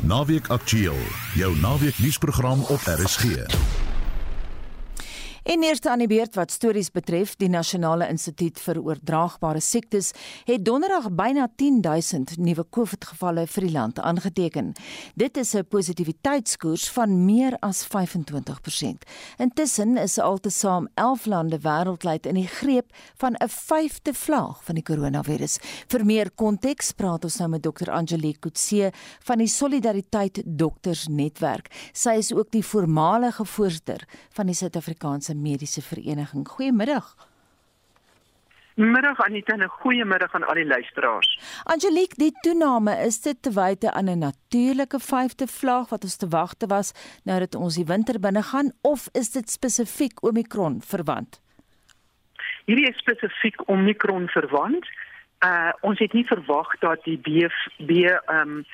[0.00, 0.98] Naweek Aktueel,
[1.34, 3.24] jou naweek nuusprogram op RSG.
[5.42, 10.12] En eerste aan die beurt wat stories betref, die Nasionale Instituut vir Oordraagbare Siektes
[10.46, 14.70] het donderdag byna 10000 nuwe COVID-gevalle vir die land aangeteken.
[15.18, 19.02] Dit is 'n positiwiteitskoers van meer as 25%.
[19.38, 24.84] Intussen is altesaam 11 lande wêreldwyd in die greep van 'n vyfde vlaag van die
[24.84, 25.58] koronavirus.
[25.88, 27.90] Vir meer konteks praat ons nou met Dr.
[27.90, 28.92] Angelique Kutse
[29.24, 31.90] van die Solidariteit Dokters Netwerk.
[31.92, 36.48] Sy is ook die voormalige voorsitter van die Suid-Afrikaanse Suid-Afrikaanse Mediese Vereniging.
[36.48, 37.16] Goeiemiddag.
[38.74, 41.40] Middag Anita en 'n goeiemiddag aan al die luisteraars.
[41.64, 46.28] Angelique, die toename is dit te wyte aan 'n natuurlike vyfde vlaag wat ons te
[46.28, 46.92] wagte was
[47.24, 51.40] nou dat ons die winter binne gaan of is dit spesifiek Omicron verwant?
[52.64, 54.86] Hierdie is spesifiek Omicron verwant.
[55.44, 57.48] Uh ons het nie verwag dat die B
[57.86, 57.90] B
[58.30, 58.64] um,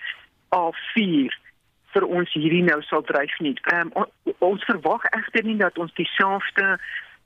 [0.54, 1.47] A4
[1.92, 3.54] vir ons hierdie nou sal dryf nie.
[3.72, 4.08] Ehm um,
[4.44, 6.78] ons verwag egter nie dat ons dieselfde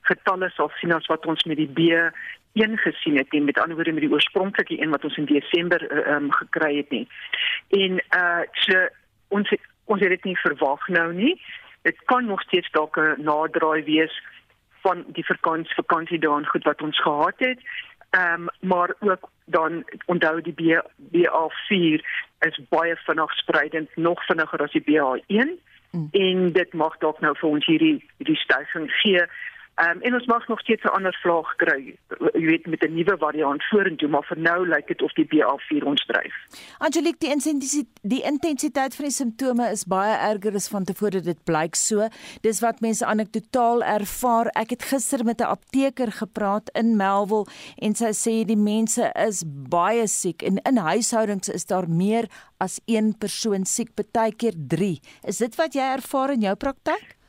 [0.09, 3.95] getalle sal sien as wat ons met die B1 gesien het nie, met ander woorde
[3.95, 7.07] met die oorspronklike een wat ons in Desember ehm um, gekry het nie.
[7.69, 8.87] En uh so
[9.29, 9.53] ons
[9.85, 11.35] ons het dit nie verwag nou nie.
[11.83, 14.21] Dit kan nog steeds dalk 'n naderdraai wees
[14.83, 17.59] van die vakansie vakansie daan goed wat ons gehad het.
[18.09, 20.79] Ehm um, maar ook dan onthou die B
[21.15, 22.03] BA4
[22.47, 25.49] is baie vinnig spreidend, nog vinniger as die BA1
[25.91, 26.07] mm.
[26.11, 29.25] en dit mag dalk nou vir ons hierdie hierdie stygings gee.
[29.75, 31.97] Ehm um, en ons mag nog steeds 'n ander vlaag kry.
[32.33, 35.83] Jy weet met 'n nuwe variant vorentoe, maar vir nou lyk dit of die BA4
[35.85, 36.35] ons dryf.
[36.77, 41.43] Angelique, die intensiteit die intensiteit van die simptome is baie erger as van tevore dit
[41.43, 42.07] blyk so.
[42.41, 44.47] Dis wat mense anekdotaal ervaar.
[44.47, 47.45] Ek het gister met 'n apteker gepraat in Melville
[47.77, 52.79] en sy sê die mense is baie siek en in huishoudings is daar meer as
[52.85, 54.99] een persoon siek, baie keer 3.
[55.27, 57.22] Is dit wat jy ervaar in jou praktyk?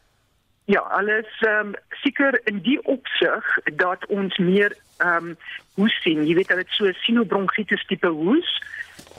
[0.64, 5.36] Ja, alles ehm um, seker in die opsig dat ons meer ehm um,
[5.74, 6.24] hoes sien.
[6.24, 8.48] Jy weet dat dit so sinobronchitis tipe hoes.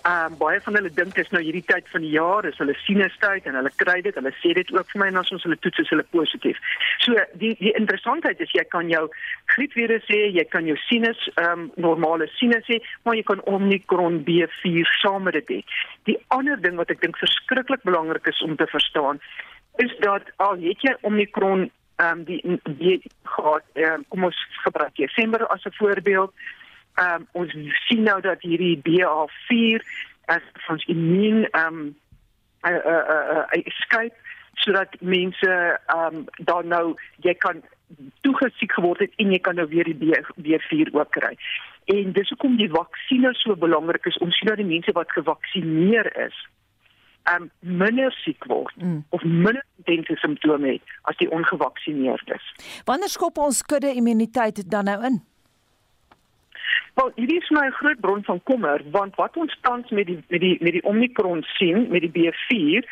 [0.02, 2.58] Ehm um, baie van hulle dink dit is nou hierdie tyd van die jaar, is
[2.58, 4.18] hulle sinustyd en hulle kry dit.
[4.18, 6.66] Hulle sê dit ook vir my en as ons hulle toets is hulle positief.
[7.06, 9.06] So die die interessantheid is jy kan jou
[9.54, 14.24] griepvirus hê, jy kan jou sinus ehm um, normale sinus hê, maar jy kan Omicron
[14.26, 15.64] B4 saam met dit hê.
[16.10, 19.22] Die ander ding wat ek dink verskriklik belangrik is om te verstaan
[19.76, 24.96] is dat al het jy Omicron ehm um, die die gehad um, kom ons gebruik
[24.96, 26.34] Desember as 'n voorbeeld.
[26.96, 27.52] Ehm um, ons
[27.88, 29.80] sien nou dat hierdie BA4
[30.26, 31.96] as ons immuun ehm um,
[32.62, 34.16] uh, uh, uh, uh, escape
[34.54, 37.64] sodat mense ehm um, dan nou jy kan
[38.22, 41.38] toegesiek geword het en jy kan nou weer die B4 ook kry.
[41.86, 46.10] En dis hoekom die vaksinne so belangrik is om sien dat die mense wat gevaksinneer
[46.28, 46.48] is
[47.34, 49.04] um minder siek word mm.
[49.10, 52.52] of minder intense simptome het as die ongevaksinneerdes.
[52.86, 55.24] Wanneer skop ons kudde immuniteit dan nou in?
[56.96, 60.42] Wel, hierdie is my groot bron van kommer want wat ons tans met die met
[60.42, 62.88] die met die Omicron sien met die B4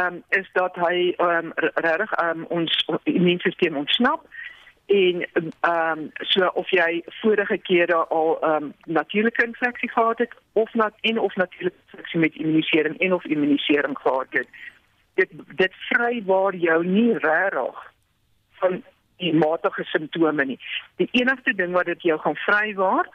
[0.00, 2.74] um is dat hy um regtig um ons
[3.04, 4.26] immuunstelsel ontsnap
[4.88, 5.26] en
[5.60, 10.74] ehm um, so of jy vorige kere al ehm um, natuurlike infeksie gehad het of
[10.74, 14.48] nat en of natuurlike infeksie met immunisering en of immunisering gehad het
[15.14, 17.84] dit dit vrywaar jou nie regtig
[18.60, 18.82] van
[19.16, 20.58] die matige simptome nie.
[20.96, 23.08] Die enigste ding wat dit jou gaan vrywaar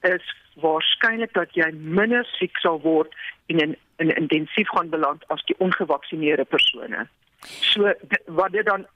[0.00, 0.26] is
[0.60, 3.14] waarskynlik dat jy minder siek sal word
[3.46, 7.06] in in intensief gaan beland as die ongevaksinerde persone.
[7.44, 8.86] So dit, wat dit dan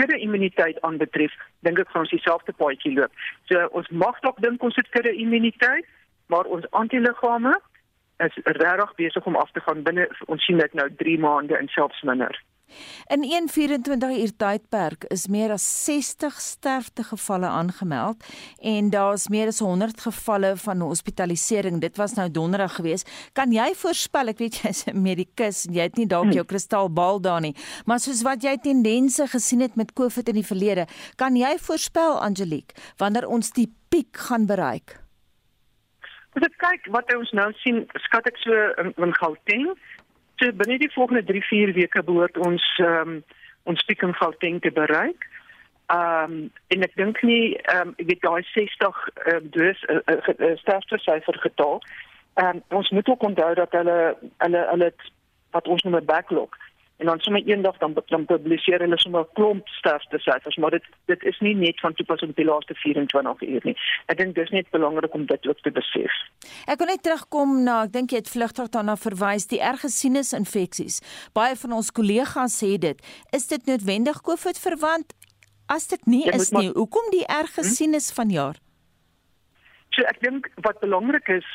[0.00, 1.34] kudde immuniteit aanbetref,
[1.66, 3.12] dink ek gaan ons dieselfde paadjie loop.
[3.50, 5.88] So ons mag dalk dink ons het kudde immuniteit,
[6.32, 7.54] maar ons antiliggame
[8.24, 11.68] is regtig besig om af te gaan binne ons sien dit nou 3 maande en
[11.68, 12.36] selfs minder.
[13.06, 18.24] In 'n 24 uur tydperk is meer as 60 sterftegevalle aangemeld
[18.60, 21.80] en daar's meer as 100 gevalle van hospitalisering.
[21.80, 23.04] Dit was nou donderdag gewees.
[23.32, 26.32] Kan jy voorspel, ek weet jy's 'n medikus en jy het nie dalk hmm.
[26.32, 27.54] jou kristalbal daar nie,
[27.86, 30.86] maar soos wat jy tendense gesien het met COVID in die verlede,
[31.16, 35.02] kan jy voorspel Angelique wanneer ons die piek gaan bereik?
[36.32, 39.66] As ek kyk wat ons nou sien, skat ek so in, in Gauteng
[40.42, 43.22] So binne die volgende 3-4 weke behoort ons ehm um,
[43.70, 45.26] ons piek in Gauteng te bereik.
[45.86, 49.84] Ehm um, en ek dink nie ehm um, ek weet daai 60 ehm um, dus
[49.86, 51.78] uh, uh, uh, sterfte syfer getal.
[52.42, 53.98] Ehm um, ons moet ook onthou dat hulle
[54.42, 54.90] hulle hulle
[55.54, 56.58] wat ons noem 'n backlog.
[56.96, 60.84] En dan sommer eendag dan dan publiseer hulle sommer 'n klomp sterfte syfers, maar dit
[61.06, 63.76] dit is nie net van toepassing op die laaste 24 uur nie.
[64.06, 66.12] Ek dink dis net belangrik om dit ook te besef.
[66.66, 71.00] Ek wil net terugkom na ek dink jy het vlugtig daarna verwys die erge sinusinfeksies.
[71.32, 72.98] Baie van ons kollegas sê dit.
[73.32, 75.14] Is dit noodwendig COVID verwant?
[75.66, 77.68] As dit nie is nie, hoekom die erge hm?
[77.68, 78.56] sinus vanjaar?
[79.92, 81.46] So ek dink wat belangrik is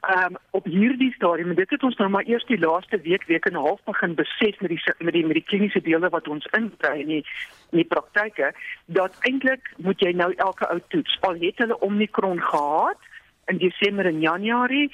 [0.00, 3.52] um, op hierdie stadium, dit het ons nou maar eers die laaste week week en
[3.52, 7.00] 'n half begin besef met die met die met die kliniese dele wat ons inkry
[7.00, 7.24] in die
[7.70, 8.52] in die praktyke
[8.86, 11.18] dat eintlik moet jy nou elke ou toets.
[11.20, 12.98] Al het hulle Omicron gehad
[13.46, 14.92] in Desember en Januarie,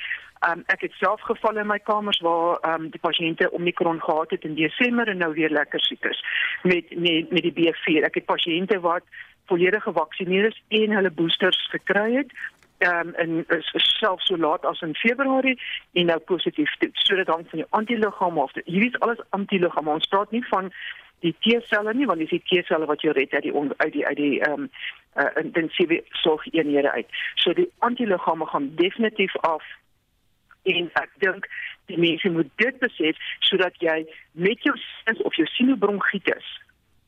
[0.49, 4.45] um, ek het self geval in my kamers waar um, die pasiënte Omicron gehad het
[4.45, 6.25] in Desember en nou weer lekker siek is
[6.63, 8.05] met met met die B4.
[8.05, 9.03] Ek het pasiënte wat
[9.47, 12.33] volledig gevaksinere is en hulle boosters gekry het
[12.79, 13.45] um, en
[13.75, 15.61] self so laat as in Februarie
[15.93, 17.07] en nou positief toets.
[17.07, 18.53] So dit hang van jou antiliggame af.
[18.65, 19.91] Hierdie is alles antiliggame.
[19.91, 20.73] Ons praat nie van
[21.25, 24.17] die T-selle nie, want dis die T-selle wat jou red uit die uit die uit
[24.17, 24.71] die ehm um,
[25.17, 27.07] uh, intensiewe sorgeenhede uit.
[27.35, 29.63] So die antiliggame gaan definitief af
[30.63, 31.49] en ek dink
[31.87, 34.75] die mense moet dit besef sodat jy met jou
[35.29, 36.47] of jou sinobronkietis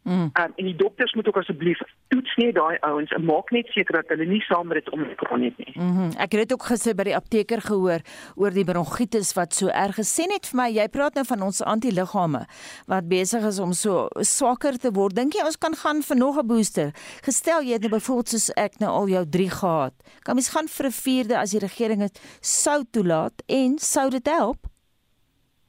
[0.06, 0.30] Mm.
[0.38, 3.96] Um, en die dokters moet ook asseblief toets net daai ouens en maak net seker
[3.98, 5.72] dat hulle nie saam met dit omkron het nie.
[5.74, 8.04] Mm ek het dit ook gister by die apteker gehoor
[8.38, 11.58] oor die bronkietis wat so erg gesê net vir my jy praat nou van ons
[11.74, 12.44] antiliggame
[12.92, 15.16] wat besig is om so swakker te word.
[15.18, 16.94] Dink jy ons kan gaan vir nog 'n booster?
[17.26, 19.94] Gestel jy het nou byvoorbeeld soos ek nou al jou 3 gehad.
[20.22, 24.26] Kan mens gaan vir 'n vierde as die regering dit sou toelaat en sou dit
[24.26, 24.70] help?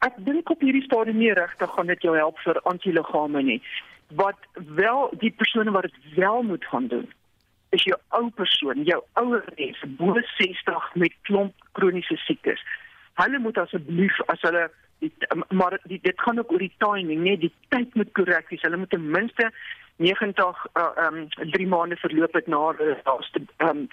[0.06, 3.62] Ek dink op hierdie stadium nie regtig gaan dit jou help vir antiliggame nie
[4.15, 7.07] wat wel die persone wat dit wel moet gaan doen
[7.69, 12.62] is jou ou persoon, jou ouer mense bo 60 met klomp kroniese siektes.
[13.19, 14.69] Hulle moet asseblief as hulle
[15.04, 15.12] die,
[15.50, 18.63] maar die, dit gaan ook oor die timing, nee, die tyd moet korrek wees.
[18.63, 19.51] Hulle moet ten minste
[19.98, 23.88] 90 uh, um 3 maande verloop het na hulle laaste um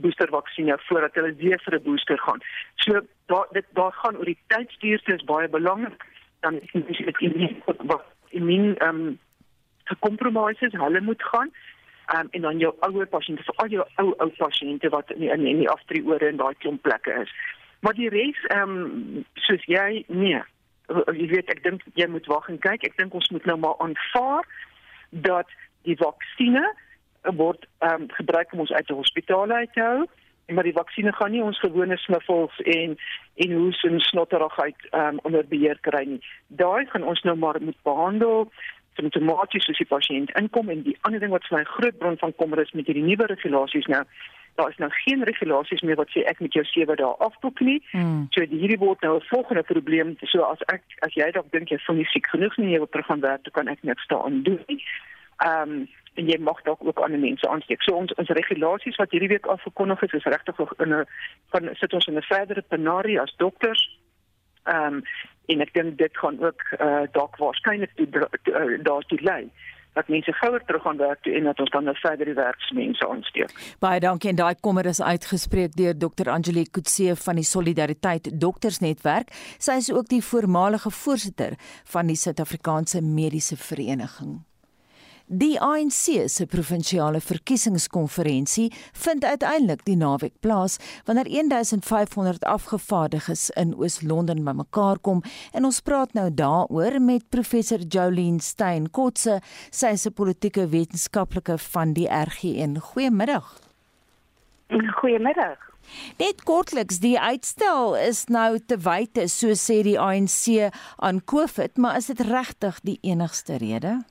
[0.00, 2.40] booster vaksinne voordat hulle weer vir 'n booster gaan.
[2.76, 6.04] So daar dit daar gaan oor die tydstuurte is baie belangrik
[6.40, 9.18] dan is dit immuun wat immuun um
[9.92, 11.50] gekompromiseer hulle moet gaan
[12.14, 15.30] um, en dan jou ouer pasiënte vir al jou ou ou pasiënte wat in die,
[15.30, 17.32] in, in die afdrieore en daai klomp plekke is.
[17.80, 20.42] Maar die res ehm um, soos jy nee,
[20.90, 22.86] jy weet ek dink jy moet wag en kyk.
[22.86, 24.48] Ek dink ons moet nou maar aanvaar
[25.10, 25.52] dat
[25.88, 26.86] die vaksines
[27.36, 30.08] word ehm um, gebruik om ons uit die hospitale uit te hou
[30.50, 32.96] maar die vaksines gaan nie ons gewone sniffels en
[33.44, 36.20] en hoes en snotterigheid ehm um, onder beheer kry nie.
[36.48, 38.50] Daai gaan ons nou maar moet behandel
[39.00, 42.36] simptomaties soos die pasiënt inkom en die ander ding wat vir my groot bron van
[42.42, 44.04] kommer is met hierdie nuwe regulasies nou
[44.60, 47.78] daar is nou geen regulasies meer wat sê ek met jou 7 dae afboek nie.
[47.92, 48.26] Hmm.
[48.34, 50.16] So hierdie word nou 'n volgende probleem.
[50.32, 52.92] So as ek as jy dalk dink jy voel nie siek genoeg nie, jy wil
[52.92, 54.82] terug gaan werk, dan kan ek niks daaraan doen nie.
[55.46, 57.82] Ehm um, en jy mag dalk ook ander mense aansteek.
[57.82, 61.06] So ons ons regulasies wat hierdie week afgekondig is, is regtig in 'n
[61.50, 63.99] van sit ons in 'n verdere penarie as dokters.
[64.70, 65.02] Ehm um,
[65.50, 69.50] en ek dink dit gaan ook uh, dalk waarskynlik uh, daartoe lei
[69.92, 73.08] dat mense gouer terug gaan werk toe en dat ons dan nou verder die werksmense
[73.08, 73.54] aansteek.
[73.82, 76.30] Baie dankie en daai kommer is uitgespreek deur Dr.
[76.30, 79.34] Angelique Kutse van die Solidariteit Doktersnetwerk.
[79.58, 81.58] Sy is ook die voormalige voorsitter
[81.90, 84.38] van die Suid-Afrikaanse Mediese Vereniging.
[85.30, 88.72] Die ANC se provinsiale verkiesingskonferensie
[89.04, 95.22] vind uiteindelik die naweek plaas wanneer 1500 afgevaardiges in Oos-London bymekaar kom
[95.54, 99.38] en ons praat nou daaroor met professor Jolien Stein Kotse,
[99.70, 102.80] sy is 'n politieke wetenskaplike van die RGN.
[102.80, 103.54] Goeiemiddag.
[104.98, 105.58] Goeiemiddag.
[106.18, 111.96] Net kortliks, die uitstel is nou te wyte, so sê die ANC aan COVID, maar
[111.96, 114.02] is dit regtig die enigste rede?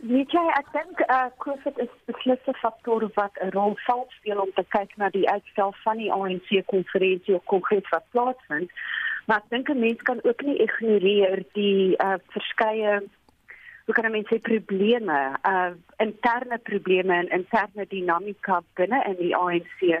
[0.00, 4.52] Weet jy, ek dink uh COVID is 'n faktor wat 'n rol sal speel om
[4.56, 8.70] te kyk na die uitstel van die ANC konferensie of kongres wat plaasvind.
[9.26, 13.02] Maar ek dink 'n mens kan ook nie ignoreer die uh verskeie
[13.84, 20.00] hoe kan mense probleme, uh interne probleme en interne dinamika binne in die ANC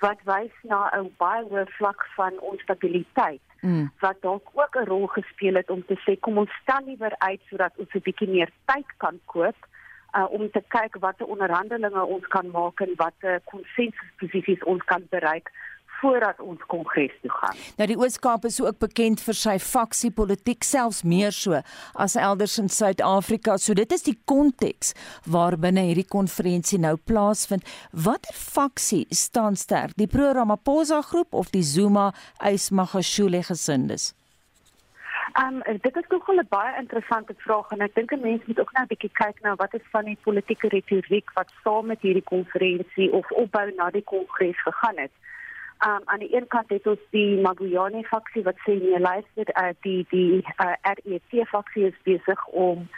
[0.00, 3.90] wat wys na 'n baie hoë vlak van onstabiliteit mm.
[4.00, 7.40] wat dalk ook 'n rol gespeel het om te sê kom ons stel liewer uit
[7.48, 9.56] sodat ons 'n bietjie meer tyd kan koop
[10.16, 15.50] uh, om te kyk watter onderhandelinge ons kan maak en watter konsensusposisies ons kan bereik
[16.00, 17.56] voordat ons kongres toe gaan.
[17.78, 21.62] Nou die Oos-Kaap is ook bekend vir sy faksiepolitiek selfs meer so
[21.94, 23.58] as elders in Suid-Afrika.
[23.58, 24.94] So dit is die konteks
[25.26, 27.66] waarbinne hierdie konferensie nou plaasvind.
[27.92, 29.96] Watter faksie staan sterk?
[29.98, 32.12] Die Pro Ramaphosa groep of die Zuma
[32.44, 34.12] Ysmagashule gesindes?
[35.38, 38.72] Um dit is nog 'n baie interessante vraag en ek dink 'n mens moet ook
[38.72, 42.24] nou 'n bietjie kyk na wat is van die politieke retoriek wat saam met hierdie
[42.34, 45.12] konferensie of opbou na die kongres gegaan het.
[45.86, 49.74] Um aan die een kant het ons die Maguyane faksie wat sê nee luister uh,
[49.86, 52.88] die die uh, RET faksie is besig om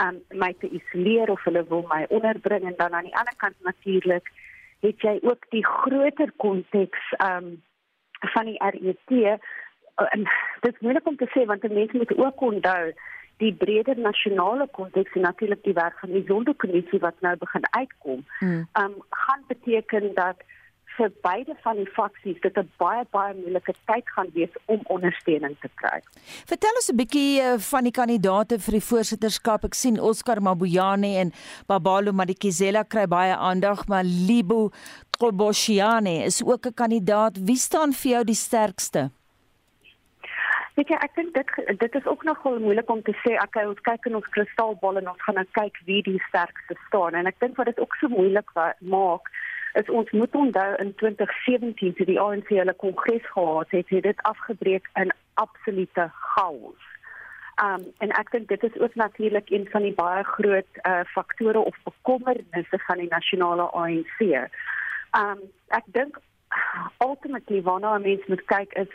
[0.00, 3.56] um my te isoleer of hulle wil my onderbring en dan aan die ander kant
[3.60, 4.32] natuurlik
[4.80, 7.62] het jy ook die groter konteks um
[8.34, 9.40] van die RET
[9.94, 10.24] en
[10.60, 12.92] dit is moeilik om te sê want mense moet ook onthou
[13.36, 18.24] die breder nasionale konteks en natuurlik die werk van die Zondo-kommissie wat nou begin uitkom.
[18.38, 18.66] Hmm.
[18.82, 20.36] Um gaan beteken dat
[21.02, 25.56] vir beide van die faksies dit 'n baie baie moeilike tyd gaan wees om ondersteuning
[25.60, 25.98] te kry.
[26.52, 29.64] Vertel ons 'n bietjie uh, van die kandidaate vir die voorsitterskap.
[29.64, 31.32] Ek sien Oscar Mabuyane en
[31.66, 34.70] Babalo Madikizela kry baie aandag, maar Libo
[35.18, 37.34] Koboshiane is ook 'n kandidaat.
[37.38, 39.10] Wie staan vir jou die sterkste?
[40.74, 43.80] Weet jy, ek dink dit dit is ook nogal moeilik om te sê ek ons
[43.80, 47.40] kyk in ons kristalbal en ons gaan nou kyk wie die sterkste staan en ek
[47.40, 48.48] dink wat dit ook so moeilik
[48.80, 49.28] maak
[49.72, 54.22] is ons moet onthou in 2017 toe die ANC hulle kongres gehad het, het dit
[54.22, 56.90] afgebreek in absolute chaos.
[57.62, 61.58] Um en ek dink dit is ook natuurlik een van die baie groot uh faktore
[61.58, 64.20] of bekommernisse van die nasionale ANC.
[65.16, 66.20] Um ek dink
[67.04, 68.88] ultimately waarna mense moet kyk is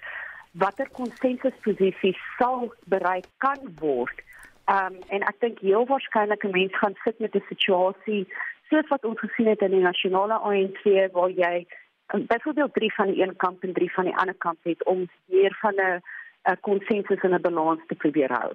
[0.51, 4.25] watter konsensusposisie sal bereik kan word.
[4.65, 8.27] Um en ek dink heel waarskynlik 'n mens gaan sit met 'n situasie
[8.69, 10.83] soos wat ons gesien het in die nasionale ANC
[11.15, 11.65] waar jy
[12.13, 15.07] um, byvoorbeeld drie van die een kamp en drie van die ander kamp het om
[15.25, 16.01] meer van 'n
[16.47, 18.51] 'n konsensus en 'n balans te probeer hou.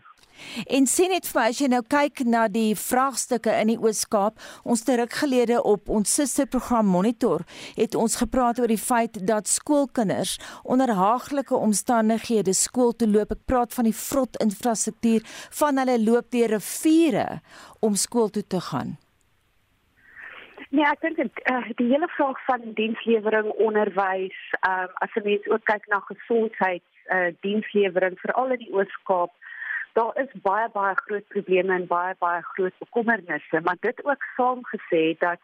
[0.66, 4.40] En sien net vir my as jy nou kyk na die vraagstukke in die Oos-Kaap,
[4.64, 7.44] ons terug gelede op ons susterprogram Monitor,
[7.76, 13.30] het ons gepraat oor die feit dat skoolkinders onder haaglike omstandighede skool toe loop.
[13.30, 15.20] Ek praat van die vrot infrastruktuur
[15.60, 17.40] van hulle loop deur riviere
[17.80, 19.01] om skool toe te gaan.
[20.72, 25.64] Nee, ek dink uh, die hele vraag van dienslewering, onderwys, um, as 'n mens ook
[25.68, 29.32] kyk na gesondheid, uh, dienslewering veral in die Oos-Kaap,
[29.92, 35.02] daar is baie baie groot probleme en baie baie groot bekommernisse, maar dit ook saamgesê
[35.18, 35.40] dat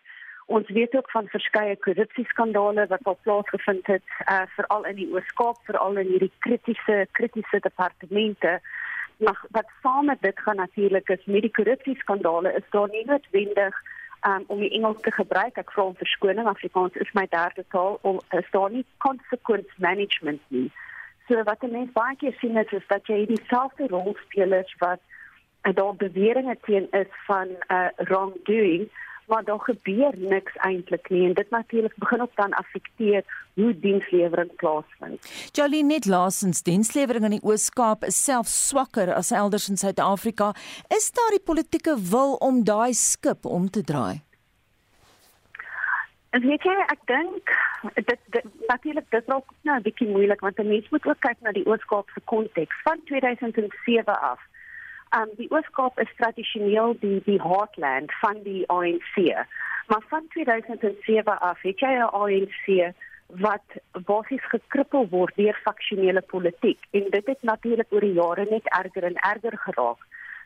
[0.47, 5.61] ons weet ook van verskeie korrupsieskandale wat al plaasgevind het, uh, veral in die Oos-Kaap,
[5.69, 8.61] veral in hierdie kritiese kritiese departemente.
[9.17, 13.77] Maar wat saam met dit gaan natuurlik is met die korrupsieskandale is daar nie noodwendig
[14.27, 15.57] um, om die Engels te gebruik.
[15.57, 17.99] Ek vra om verskoning, Afrikaans is my derde taal.
[18.03, 20.71] Om is daar nie consequence management nie.
[21.29, 25.01] So wat 'n mens baie keer sien is, is dat jy dieselfde rolspelers wat
[25.61, 28.89] en daar beweringe teen is van uh, wrongdoing
[29.29, 34.55] maar daar gebeur niks eintlik nie en dit natuurlik begin op dan affekteer hoe dienslewering
[34.57, 35.31] plaasvind.
[35.53, 40.55] Jolien net laasens dienslewering in die Oos-Kaap is self swakker as elders in Suid-Afrika.
[40.97, 44.21] Is daar die politieke wil om daai skip om te draai?
[46.37, 47.53] En weet jy, ek dink
[47.95, 51.41] dit, dit natuurlik dit raak nou 'n bietjie moeilik want 'n mens moet ook kyk
[51.41, 54.41] na die Oos-Kaap se konteks van 2007 af.
[55.17, 59.17] Um die Oos-Kaap is tradisioneel die die heartland van die ANC.
[59.88, 62.93] Maar van 2007 af het jy 'n ANC
[63.27, 68.67] wat basies gekrippel word deur faksionele politiek en dit het natuurlik oor die jare net
[68.67, 70.00] erger en erger geraak.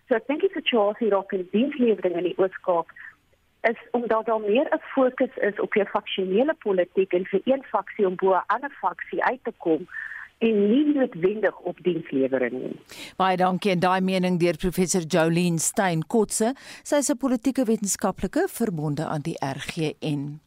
[0.08, 2.90] So ek dink die situasie raak in dienslewering in die Oos-Kaap
[3.62, 8.06] is omdat daar meer 'n fokus is op jou faksionele politiek en vir een faksie
[8.06, 9.86] om bo 'n ander faksie uit te kom
[10.42, 12.76] en nie noodwendig op dienslewering nie.
[13.20, 16.54] Baie dankie en daai mening deur professor Jolien Stein Kotse.
[16.82, 20.40] Sy is 'n politieke wetenskaplike verbonde aan die RGN.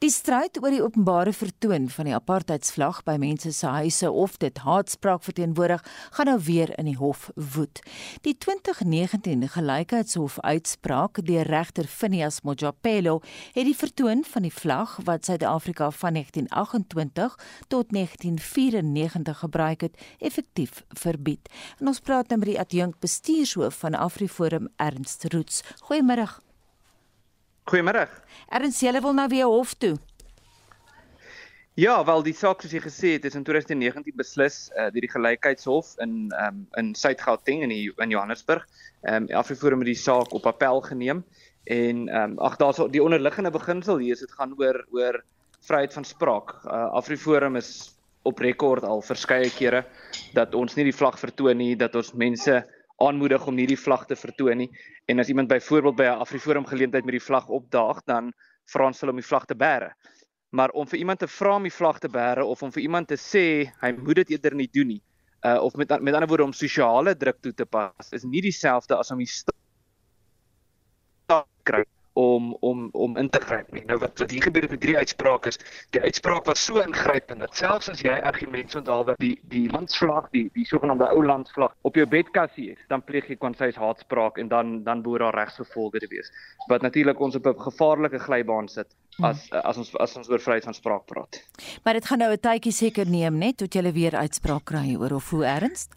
[0.00, 4.62] Die stryd oor die openbare vertoon van die apartheidsvlag by mense se huise of dit
[4.64, 5.84] haatspraak verteenwoordig,
[6.16, 7.82] gaan nou weer in die hof woed.
[8.24, 13.18] Die 2019 Gelykheidshof uitspraak deur regter Phineas Mojapelo
[13.52, 17.38] het die vertoon van die vlag wat Suid-Afrika van 1928
[17.68, 21.52] tot 1994 gebruik het, effektief verbied.
[21.76, 25.60] En ons praat nou met die adjunk bestuurshoof van AfriForum Ernst Roots.
[25.90, 26.40] Goeiemôre.
[27.68, 28.06] Goeiemôre.
[28.48, 29.96] Erns jy wil nou weer hof toe?
[31.78, 35.12] Ja, wel die saak soos jy gesê het is in 2019 beslis uh, deur die
[35.12, 38.66] Gelykheidshof in um, in Suid-Gauteng in die, in Johannesburg.
[39.06, 41.22] Ehm um, Afriforum het die saak op appel geneem
[41.64, 45.22] en ehm um, ag daar's die onderliggende beginsel hier is dit gaan oor oor
[45.68, 46.52] vryheid van spraak.
[46.64, 47.94] Uh, Afriforum is
[48.28, 49.84] op rekord al verskeie kere
[50.34, 52.64] dat ons nie die vlag vertoon nie, dat ons mense
[53.00, 54.70] aanmoedig om nie die vlag te vertoon nie.
[55.08, 58.32] En as iemand byvoorbeeld by 'n Afriforum geleentheid met die vlag opdaag, dan
[58.72, 59.92] vra ons hulle om die vlag te bære.
[60.50, 63.08] Maar om vir iemand te vra om die vlag te bære of om vir iemand
[63.08, 65.02] te sê hy moet dit eerder nie doen nie,
[65.44, 68.96] uh of met met ander woorde om sosiale druk toe te pas is nie dieselfde
[68.96, 69.28] as om die
[71.64, 71.84] kry
[72.20, 73.82] om om om in te gryp nie.
[73.88, 75.58] Nou wat wat hier gebeur met drie uitsprake is,
[75.96, 80.30] die uitspraak was so ingrypend dat selfs as jy argumente onthou dat die die landsvlag,
[80.36, 84.52] die die sogenaamde ou landsvlag op jou bedkassie is, dan pleeg jy kwansy's haatspraak en
[84.52, 86.32] dan dan behoort daar regsgevolge te wees.
[86.68, 90.64] Wat natuurlik ons op 'n gevaarlike glybaan sit as as ons as ons oor vryheid
[90.64, 91.40] van spraak praat.
[91.84, 95.12] Maar dit gaan nou 'n tydjie seker neem net tot jy weer uitspraak kry oor
[95.12, 95.88] of hoe erns.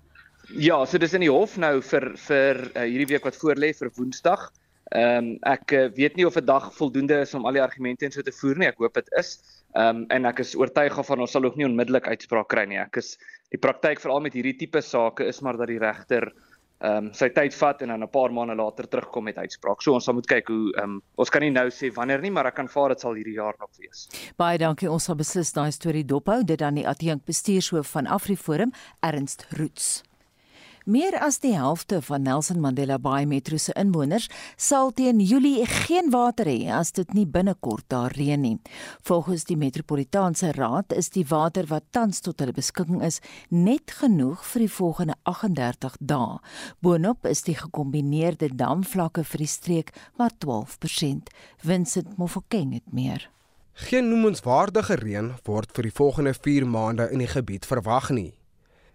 [0.52, 3.92] Ja, so dis in die hof nou vir vir uh, hierdie week wat voorlê vir
[3.96, 4.52] Woensdag.
[4.94, 8.06] Ehm um, ek uh, weet nie of 'n dag voldoende is om al die argumente
[8.06, 8.68] en so te voer nie.
[8.68, 9.40] Ek hoop dit is.
[9.74, 12.78] Ehm um, en ek is oortuig van ons sal ook nie onmiddellik uitspraak kry nie.
[12.78, 13.18] Ek is
[13.50, 16.30] die praktyk veral met hierdie tipe sake is maar dat die regter
[16.84, 19.82] ehm um, sy tyd vat en dan 'n paar maande later terugkom met uitspraak.
[19.82, 22.32] So ons sal moet kyk hoe ehm um, ons kan nie nou sê wanneer nie,
[22.32, 24.08] maar ek kan vaar dit sal hierdie jaar nog wees.
[24.38, 24.92] Baie dankie.
[24.92, 26.44] Ons sal beslis daai storie dophou.
[26.44, 28.72] Dit dan die adjunk bestuurshoof van AfriForum,
[29.02, 30.04] Ernst Roots.
[30.84, 34.26] Meer as die helfte van Nelson Mandela Bay Metro se inwoners
[34.60, 38.58] sal teen Julie geen water hê as dit nie binnekort daar reën nie.
[39.08, 44.44] Volgens die Metropolitaanse Raad is die water wat tans tot hulle beskikking is net genoeg
[44.44, 46.42] vir die volgende 38 dae.
[46.84, 51.32] Boonop is die gekombineerde damvlakke vir die streek maar 12%.
[51.64, 53.30] Vincent Mofokeng het meer.
[53.88, 58.34] Geen noemenswaardige reën word vir die volgende 4 maande in die gebied verwag nie.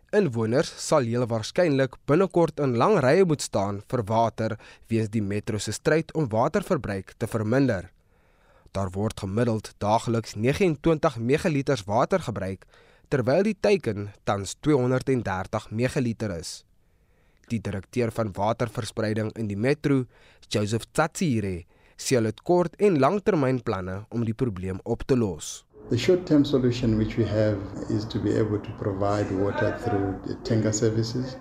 [0.09, 4.55] Inwoners sal heel waarskynlik binnekort in lang rye moet staan vir water
[4.89, 7.91] weens die metro se stryd om waterverbruik te verminder.
[8.73, 12.65] Daar word gemiddeld daagliks 29 megaliters water gebruik
[13.13, 16.65] terwyl die teiken tans 230 megaliter is.
[17.53, 20.07] Die direkteur van waterverspreiding in die metro,
[20.49, 21.67] Joseph Tsatsire,
[22.01, 25.68] sê hulle het kort en langtermynplanne om die probleem op te los.
[25.91, 30.21] The short term solution which we have is to be able to provide water through
[30.27, 31.37] the tanker services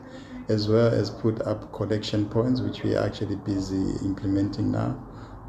[0.48, 4.92] as well as put up collection points which we are actually busy implementing now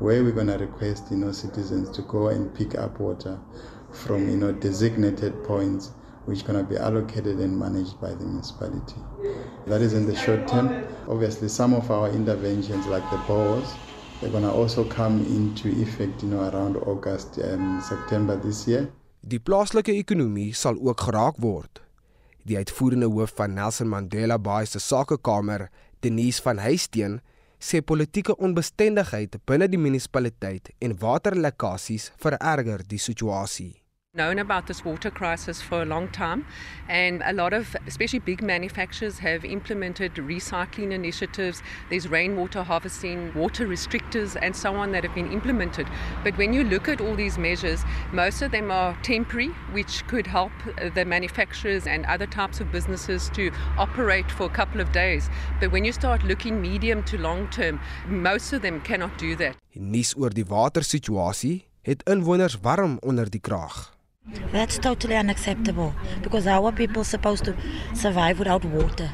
[0.00, 3.38] where we're going to request you know citizens to go and pick up water
[3.92, 5.92] from you know designated points
[6.24, 9.00] which going to be allocated and managed by the municipality.
[9.66, 10.84] That is in the short term.
[11.08, 13.76] Obviously some of our interventions like the bores
[14.20, 18.88] Going to also come into effect you know around August and September this year.
[19.20, 21.80] Die plaaslike ekonomie sal ook geraak word.
[22.42, 25.68] Die uitvoerende hoof van Nelson Mandela Bay se sakekamer,
[26.00, 27.20] Denise van Huisteen,
[27.58, 33.76] sê politieke onbestendigheid binne die munisipaliteit en waterlekkasies vererger die situasie
[34.18, 36.44] known about this water crisis for a long time,
[36.88, 41.62] and a lot of, especially big manufacturers, have implemented recycling initiatives.
[41.90, 45.86] There's rainwater harvesting, water restrictors, and so on that have been implemented.
[46.24, 50.26] But when you look at all these measures, most of them are temporary, which could
[50.26, 50.52] help
[50.94, 55.30] the manufacturers and other types of businesses to operate for a couple of days.
[55.60, 59.56] But when you start looking medium to long term, most of them cannot do that.
[59.78, 63.97] Nuus oor die watersituasie het inwoners warm onder die kraag.
[64.52, 67.54] That's totally unacceptable because our people are supposed to
[67.94, 69.10] survive without water.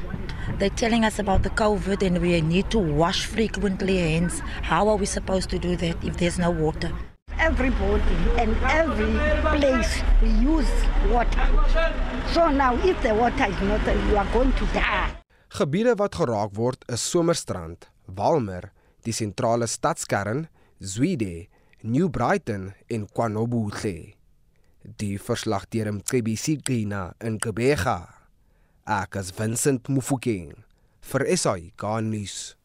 [0.59, 4.41] They're telling us about the COVID and we need to wash frequently hands.
[4.61, 6.91] How are we supposed to do that if there's no water?
[7.37, 9.13] Everybody and every
[9.59, 10.71] place we use
[11.09, 11.47] water.
[12.31, 15.11] So now if the water is not there, you are going to die.
[15.49, 18.71] Gebiede wat geraak word is Somerstrand, Walmer,
[19.03, 20.47] die sentrale stadskern,
[20.79, 21.47] Zwide,
[21.81, 24.14] New Brighton en KwaNobuhle
[24.85, 27.97] die verslag deur MCBC Gina in Gebega.
[28.85, 30.53] Ek is Vincent Mufokeng
[31.09, 32.55] vir SAI Garnis.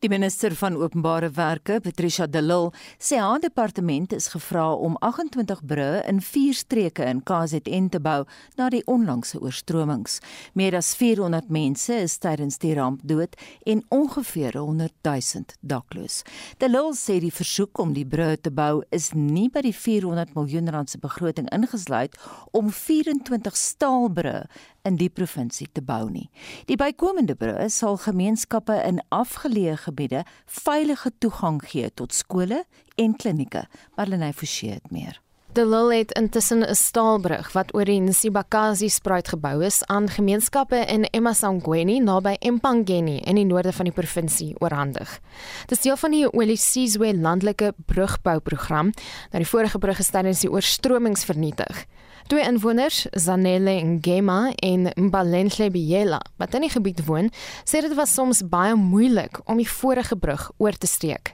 [0.00, 5.64] Die minister van Openbare Werke, Patricia de Lille, sê haar departement is gevra om 28
[5.66, 8.24] brûe in vier streke in KZN te bou
[8.56, 10.20] na die onlangse oorstromings.
[10.54, 13.34] Meer as 400 mense is tydens die ramp dood
[13.66, 16.22] en ongeveer 100 000 dakloos.
[16.58, 20.34] De Lille sê die versoek om die brûe te bou is nie by die 400
[20.36, 22.14] miljoen rand se begroting ingesluit
[22.52, 24.46] om 24 staalbrûe
[24.82, 26.28] in die provinsie te bou nie.
[26.66, 32.64] Die bykomende brûe sal gemeenskappe in afgeleë gebiede veilige toegang gee tot skole
[32.96, 33.66] en klinieke.
[33.96, 35.20] Marlenae Forsie het meer.
[35.58, 40.76] De Lille het intussen 'n staalbrug wat oor die Nsibakazi spruit gebou is aan gemeenskappe
[40.76, 45.20] in Emasangweni naby Empangeni in die noorde van die provinsie oorhandig.
[45.66, 48.92] Dit is deel van die Olisizwe landelike brugbouprogram.
[49.30, 51.86] Nou die vorige brug is tydens die oorstromings vernietig.
[52.28, 57.30] Twee inwoners, Zanele Ngema en Mbalenhle Biyela, wat in die gebied woon,
[57.64, 61.32] sê dit was soms baie moeilik om die vorige brug oor te steek.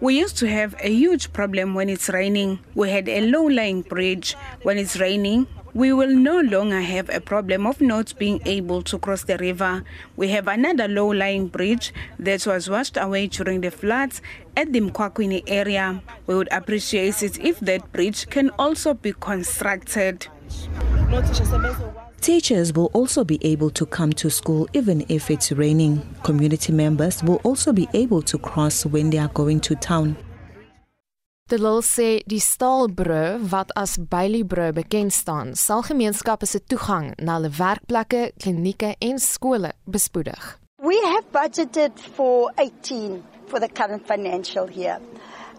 [0.00, 2.58] We used to have a huge problem when it's raining.
[2.74, 4.36] We had a low lying bridge.
[4.62, 8.98] When it's raining, we will no longer have a problem of not being able to
[8.98, 9.84] cross the river.
[10.16, 14.20] We have another low lying bridge that was washed away during the floods
[14.60, 16.02] at the Mkwakwini area.
[16.26, 20.26] We would appreciate it if that bridge can also be constructed.
[22.20, 26.02] Teachers will also be able to come to school even if it's raining.
[26.22, 30.16] Community members will also be able to cross when they are going to town.
[31.50, 37.40] Dit wil sê die staalbrûe wat as Baileybrûe bekend staan, sal gemeenskappe se toegang na
[37.40, 40.60] hulle werkplekke, klinieke en skole bespoedig.
[40.78, 44.98] We have budgeted for 18 for the current financial year.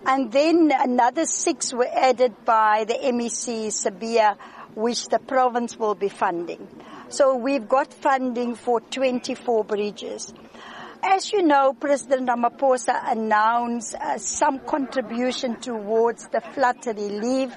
[0.05, 4.37] And then another 6 were added by the MEC Sabia
[4.75, 6.67] which the province will be funding.
[7.09, 10.33] So we've got funding for 24 bridges.
[11.03, 17.53] As you know, President Ramaphosa announced uh, some contribution towards the flood relief,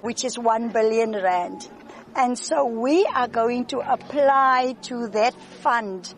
[0.00, 1.68] which is 1 billion rand.
[2.14, 6.14] And so we are going to apply to that fund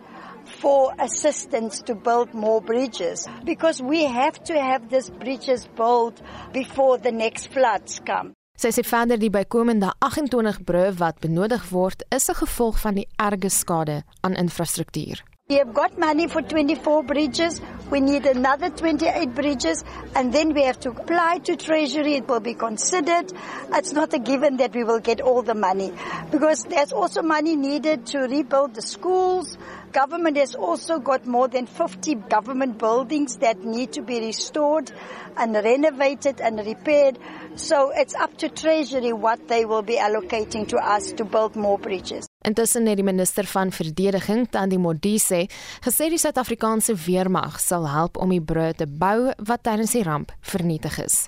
[0.46, 6.98] for assistance to build more bridges because we have to have these bridges built before
[6.98, 8.32] the next floods come.
[8.56, 13.08] Sy sê verder die bykomende 28 brûe wat benodig word is 'n gevolg van die
[13.16, 15.35] erge skade aan infrastruktuur.
[15.48, 17.60] We have got money for 24 bridges.
[17.88, 19.84] We need another 28 bridges,
[20.16, 22.14] and then we have to apply to Treasury.
[22.14, 23.32] It will be considered.
[23.72, 25.92] It's not a given that we will get all the money
[26.32, 29.56] because there's also money needed to rebuild the schools.
[29.92, 34.90] Government has also got more than 50 government buildings that need to be restored
[35.36, 37.20] and renovated and repaired.
[37.54, 41.78] So it's up to Treasury what they will be allocating to us to build more
[41.78, 42.25] bridges.
[42.46, 45.48] Intussen het die minister van verdediging, Tandi Modise,
[45.82, 50.30] gesê die Suid-Afrikaanse weermag sal help om die brûe te bou wat tydens die ramp
[50.46, 51.24] vernietig is.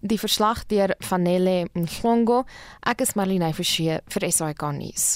[0.00, 2.44] Die verslag deur Vanelle Mhlongo,
[2.86, 5.06] ek is Marlene Forsie vir SAK nuus.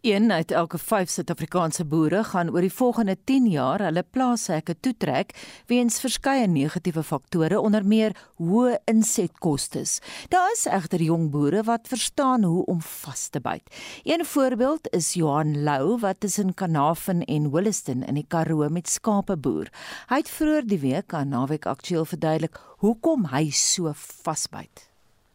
[0.00, 5.34] Een uit elke 5 Suid-Afrikaanse boere gaan oor die volgende 10 jaar hulle plaashekke toetrek
[5.68, 9.84] weens verskeie negatiewe faktore onder meer hoë insetkoste.
[10.32, 13.68] Daar is egter jong boere wat verstaan hoe om vas te byt.
[14.08, 19.36] Een voorbeeld is Johan Lou wat tussen Kanaven en Williston in die Karoo met skape
[19.36, 19.68] boer.
[20.08, 23.92] Hy het vroeër die week aan Naweek Aktueel verduidelik hoekom hy so
[24.24, 24.89] vasbyt.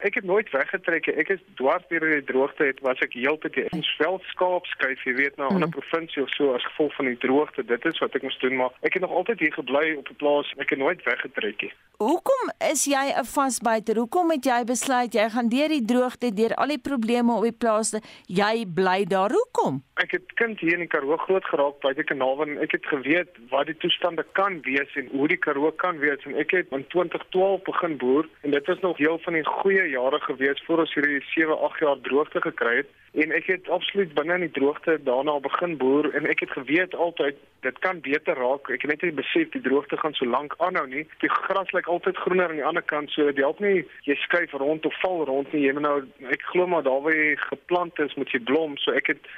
[0.06, 1.08] Ek het nooit weggetrek.
[1.18, 5.15] Ek is dwars deur die droogte het was ek heeltyd in veld skaap skuif, jy
[5.18, 5.80] weet, na 'n ander hmm.
[5.80, 7.65] provinsie of so as gevolg van die droogte.
[7.65, 10.15] Dit is wat ek moes doen, maar ek het nog altyd hier gebly op 'n
[10.22, 10.54] plaas.
[10.62, 11.74] Ek het nooit weggetrek nie.
[11.98, 13.98] Hoekom is jy 'n vasbyter?
[13.98, 17.58] Hoekom het jy besluit jy gaan deur die droogte, deur al die probleme op die
[17.63, 17.96] plaas,
[18.28, 19.32] jy bly daar?
[19.32, 19.82] Hoekom?
[19.96, 22.86] Ek het kind hier in die Karoo groot geraak by die kanaal en ek het
[22.86, 26.68] geweet wat die toestande kan wees en hoe die Karoo kan wees en ek het
[26.72, 30.84] in 2012 begin boer en dit was nog heel van die goeie jare gewees voor
[30.84, 34.55] ons hierdie 7, 8 jaar droogte gekry het en ek het absoluut binne in die
[34.58, 38.67] droogte daarna begin boer en ek het geweet altyd dit kan beter raak.
[38.69, 41.05] Ek het net nie besef die droogte gaan so lank aanhou nie.
[41.23, 44.53] Die gras lyk altyd groener aan die ander kant, so dit help nie jy skuif
[44.60, 45.63] rond of val rond nie.
[45.65, 45.97] Jy moet nou
[46.36, 48.75] ek glo maar daar waar jy geplant is, moet jy blom.
[48.84, 49.31] So ek het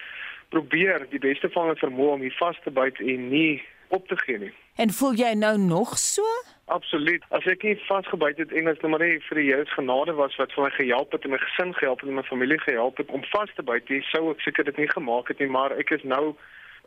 [0.49, 4.17] probeer die beste van my vermoë om hier vas te byt en nie op te
[4.17, 4.53] gee nie.
[4.75, 6.23] En voel jy nou nog so?
[6.65, 7.23] Absoluut.
[7.29, 10.13] As ek nie vasgebyt het en as dit maar net vir die Here se genade
[10.19, 12.97] was wat vir my gehelp het en my gesin gehelp het en my familie gehelp
[12.97, 15.95] het om vas te byt, sou ek seker dit nie gemaak het nie, maar ek
[15.95, 16.35] is nou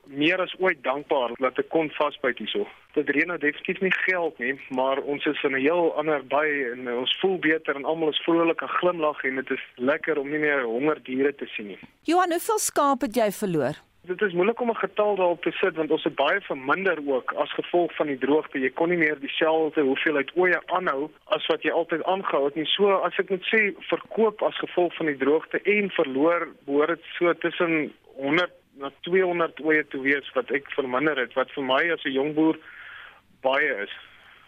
[0.04, 2.66] meer as ooit dankbaar dat ek kon vasbyt hierso.
[2.96, 6.46] Dit reën nou definitief nie geld nie, maar ons is in 'n heel ander by
[6.72, 10.30] en ons voel beter en almal is vrolik en glimlag en dit is lekker om
[10.30, 11.78] nie meer honger diere te sien nie.
[12.02, 13.74] Johan, hoeveel skaap het jy verloor?
[14.10, 17.32] Dit is moeilik om 'n getal daarop te sit want ons het baie verminder ook
[17.32, 18.58] as gevolg van die droogte.
[18.58, 22.66] Jy kon nie meer dieselfde hoeveelheid oeye aanhou as wat jy altyd aangehou het nie.
[22.66, 27.04] So as ek moet sê, verkoop as gevolg van die droogte en verloor behoort dit
[27.18, 31.90] so tussen 100 na 200 oeye te wees wat ek verminder het wat vir my
[31.92, 32.58] as 'n jong boer
[33.40, 33.94] baie is.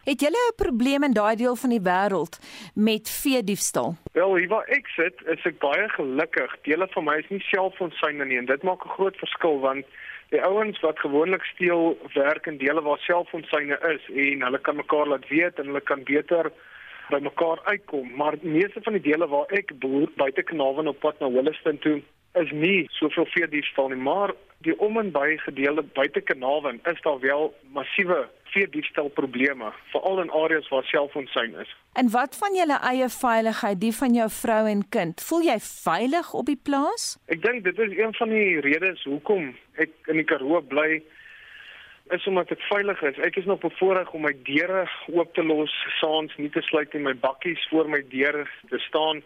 [0.03, 2.35] Het julle 'n probleem in daai deel van die wêreld
[2.75, 3.95] met vee diefstal?
[4.13, 6.57] Wel, hier waar ek sit, is ek baie gelukkig.
[6.63, 9.87] Dele van my is nie selfonsyne nie en dit maak 'n groot verskil want
[10.29, 15.07] die ouens wat gewoonlik steel werk in dele waar selfonsyne is en hulle kan mekaar
[15.07, 16.53] laat weet en hulle kan beter
[17.13, 21.21] by mekaar uitkom, maar meeste van die dele waar ek boer buite Kanaal op pad
[21.21, 22.01] na Williston toe
[22.41, 24.33] is nie soveel vee diefstal nie, maar
[24.65, 30.21] die om en by gedeelde buite Kanaal is daar wel massiewe vee diefstal probleme, veral
[30.21, 31.71] in areas waar selfonsyne is.
[31.97, 35.25] En wat van julle eie veiligheid, die van jou vrou en kind?
[35.29, 37.17] Voel jy veilig op die plaas?
[37.33, 41.01] Ek dink dit is een van die redes hoekom ek in die Karoo bly
[42.11, 43.19] is omdat dit veilig is.
[43.19, 47.03] Ek is nog bevoorreg om my deure oop te los, saans nie te sluit en
[47.03, 49.23] my bakkies voor my deur te staan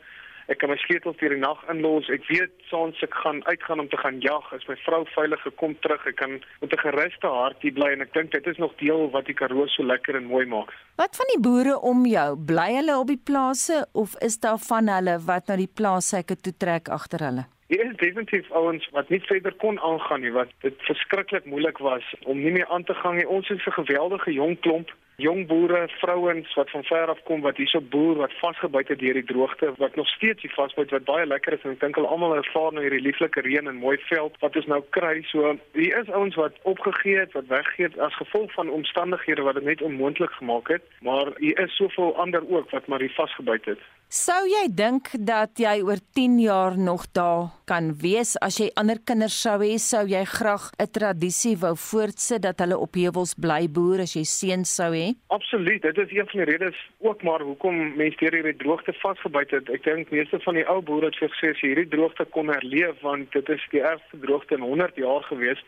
[0.47, 2.07] Ek kan my sleutels deur die nag inlos.
[2.15, 4.47] Ek weet soms ek gaan uitgaan om te gaan jag.
[4.55, 8.07] As my vrou veilig gekom terug, ek kan met 'n geruste hart hier bly en
[8.07, 10.71] ek dink dit is nog deel wat die Karoo so lekker en mooi maak.
[10.97, 12.37] Wat van die boere om jou?
[12.39, 16.55] Bly hulle op die plase of is daar van hulle wat na die plaashekke toe
[16.57, 17.56] trek agter hulle?
[17.67, 22.15] Hier is definitief ouens wat nie verder kon aangaan nie, wat dit verskriklik moeilik was
[22.23, 23.29] om nie meer aan te gaan nie.
[23.29, 27.57] Ons is 'n geweldige jong klomp jong boere, vrouens wat van ver af kom wat
[27.57, 31.27] hierso boer wat vasgebyt het deur die droogte wat nog steeds hier vasbyt wat baie
[31.27, 34.37] lekker is en ek dink hulle almal ervaar nou hierdie lieflike reën en mooi veld
[34.45, 35.23] wat ons nou kry.
[35.33, 39.57] So hier is ouens wat opgegee het, wat weggegee het as gevolg van omstandighede wat
[39.57, 43.73] dit net onmoontlik gemaak het, maar hier is soveel ander ook wat maar hier vasgebyt
[43.73, 43.81] het.
[44.13, 49.01] Sou jy dink dat jy oor 10 jaar nog daar kan wees as jy ander
[49.09, 53.67] kinders sou hê, sou jy graag 'n tradisie wou voortsit dat hulle op heuwels bly
[53.69, 55.17] boer as jy seuns sou hê?
[55.31, 59.51] Absoluut, dit is een van die redes ook maar hoekom mense deur hierdie droogte vasgebyt
[59.51, 59.69] het.
[59.71, 63.33] Ek dink meeste van die ou boere het gesê as hierdie droogte kon herleef want
[63.33, 65.63] dit is die ergste droogte in 100 jaar gewees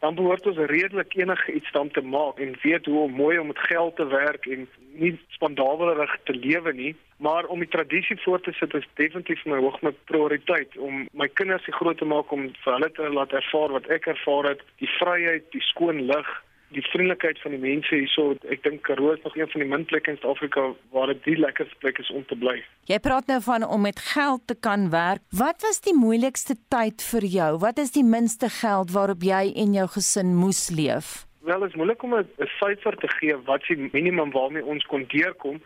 [0.00, 3.46] dan behoort ons redelik enige iets dan te maak en weet hoe om mooi om
[3.46, 6.94] met geld te werk en nie spandabelerig te lewe nie.
[7.16, 11.64] Maar om die tradisie voort te sit is definitief my hoogste prioriteit om my kinders
[11.64, 14.88] se groot te maak om vir hulle te laat ervaar wat ek ervaar het die
[14.96, 16.30] vryheid die skoon lug
[16.74, 18.34] die vriendelikheid van die mense hierso.
[18.52, 21.36] Ek dink Karoo is nog een van die min plekke in Suid-Afrika waar dit die
[21.38, 22.60] lekkerste plek is om te bly.
[22.90, 25.24] Jy praat nou van om met geld te kan werk.
[25.36, 27.50] Wat was die moeilikste tyd vir jou?
[27.64, 31.26] Wat is die minste geld waarop jy en jou gesin moes leef?
[31.46, 32.26] Wel, dit is moeilik om 'n
[32.60, 35.62] syfer te gee wat die minimum waarmee ons kon deurkom,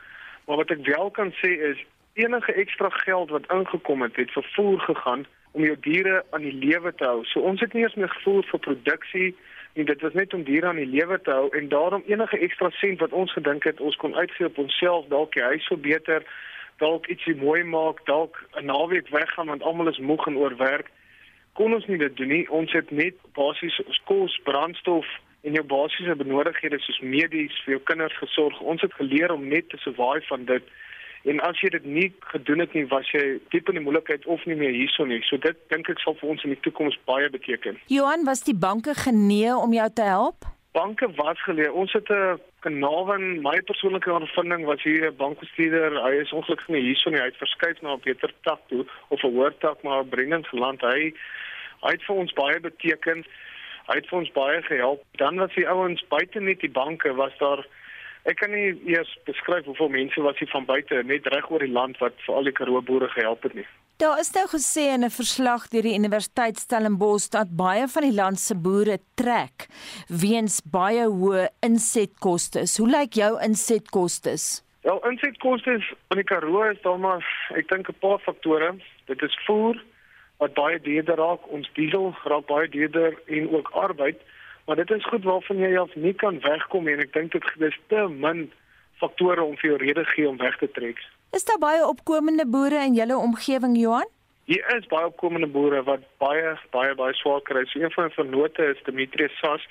[0.46, 4.80] maar wat ek wel kan sê is enige ekstra geld wat ingekom het, het vervoer
[4.80, 7.24] gegaan om jou diere aan die lewe te hou.
[7.24, 9.36] So ons het nie eens meer gevoel vir produksie
[9.74, 12.70] en dit was net om diere aan die lewe te hou en daarom enige ekstra
[12.70, 16.26] sent wat ons gedink het ons kon uitgee op onsself dalk die huis so beter
[16.78, 20.90] dalk ietsie mooi maak dalk 'n naweek weggaan want almal is moeg en oorwerk
[21.54, 22.44] kon ons nie dit doen nie.
[22.50, 23.76] Ons het net basies
[24.10, 25.06] kos brandstof
[25.46, 28.58] en jou basiese benodigdhede soos medies vir jou kinders gesorg.
[28.60, 30.72] Ons het geleer om net te survive van dit
[31.24, 34.44] En as jy dit nie gedoen het nie, was jy diep in die moeilikheid of
[34.44, 35.22] nie meer hierson nie.
[35.24, 37.78] So dit dink ek sal vir ons in die toekoms baie beteken.
[37.92, 40.44] Johan, was die banke genee om jou te help?
[40.76, 41.70] Banke was geleë.
[41.72, 46.02] Ons het 'n Kanawin, my persoonlike ondervinding was hier 'n bankbestuurder.
[46.02, 47.20] Hy is ongelukkig nie hierson nie.
[47.20, 50.80] Hy het verskuif na 'n beter tak toe of 'n hoër tak maar Brendan geland.
[50.80, 51.14] Hy
[51.84, 53.24] hy het vir ons baie beteken.
[53.86, 55.02] Hy het vir ons baie gehelp.
[55.16, 57.66] Dan was die ouens buite net die banke was daar
[58.24, 61.72] Ek kan nie eers beskryf hoeveel mense was hier van buite net reg oor die
[61.72, 63.66] land wat vir al die Karoo boere gehelp het nie.
[64.00, 68.16] Daar is nou gesê in 'n verslag deur die Universiteit Stellenbosch dat baie van die
[68.16, 69.68] land se boere trek
[70.08, 72.64] weens baie hoë insetkoste.
[72.78, 74.34] Hoe lyk jou insetkoste?
[74.82, 75.70] Wel, insetkoste
[76.10, 78.74] in die Karoo is dan maar ek dink 'n paar faktore.
[79.06, 79.76] Dit is voer
[80.38, 84.16] wat baie duurder raak, ons diesel raak baie duurder en ook arbeid.
[84.64, 87.78] Maar dit is goed waarvan jy self nie kan wegkom en ek dink dit is
[87.92, 88.46] te min
[89.02, 91.00] faktore om vir jou rede gee om weg te trek.
[91.36, 94.08] Is daar baie opkomende boere in julle omgewing Johan?
[94.44, 97.64] Hier is baie opkomende boere wat baie baie baie swaar kry.
[97.66, 99.68] So een van hulle vernote is Demetrius Sas.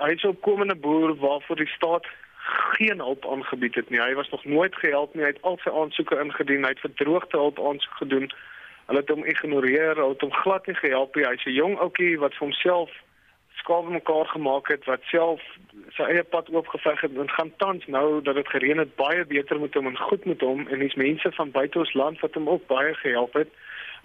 [0.00, 2.06] Hy is 'n opkomende boer waarvoor die staat
[2.76, 4.00] geen hulp aangebied het nie.
[4.00, 5.22] Hy was nog nooit gehelp nie.
[5.22, 6.64] Hy het al sy aansoeke ingedien.
[6.64, 8.32] Hy het verdroogte hulp aansoek gedoen.
[8.86, 9.94] Hulle het hom ignoreer.
[9.96, 11.24] Hulle het hom glad nie gehelp nie.
[11.24, 12.90] Hy's 'n jong ouetjie wat vir homself
[13.62, 15.42] skaap mekaar gemaak het wat self
[15.96, 19.60] sy eie pad oopgeveg het en gaan tans nou dat dit gereën het baie beter
[19.60, 22.48] met hom en goed met hom en dis mense van buite ons land wat hom
[22.54, 23.54] ook baie gehelp het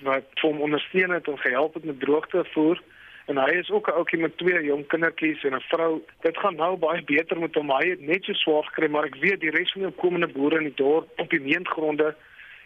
[0.05, 2.81] wat hom ondersteun het en gehelp het met droogte voer
[3.27, 6.01] en hy is ook 'n ouetjie met twee jong kindertjies en 'n vrou.
[6.21, 7.71] Dit gaan nou baie beter met hom.
[7.71, 10.57] Hy het net so swaar gekry maar ek weet die res van die komende boere
[10.57, 12.15] in die dorp op die meentgronde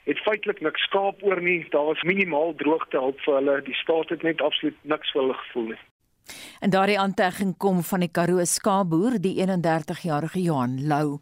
[0.03, 1.65] het feitelik niks skaap oor nie.
[1.69, 3.61] Daar was minimaal droogte hulp vir hulle.
[3.61, 5.81] Die staat het net absoluut niks vir hulle gevoel nie
[6.59, 11.19] En daardie aantegging kom van die Karoo skaapboer, die 31-jarige Johan Lou.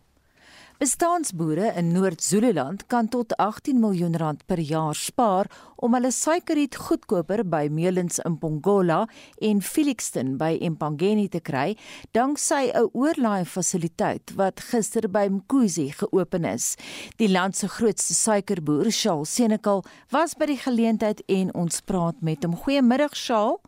[0.79, 7.43] Bestaansboere in Noord-Zululand kan tot 18 miljoen rand per jaar spaar om hulle suikerriet goedkoper
[7.43, 9.01] by Meulens in Pongola
[9.43, 11.75] en Felixton by Empangeni te kry,
[12.15, 16.77] danksy 'n oorlaai fasiliteit wat gister by Mkuzi geopen is.
[17.17, 22.43] Die land se grootste suikerboer, Charles Senekal, was by die geleentheid en ons praat met
[22.43, 22.55] hom.
[22.55, 23.59] Goeiemiddag, Charles.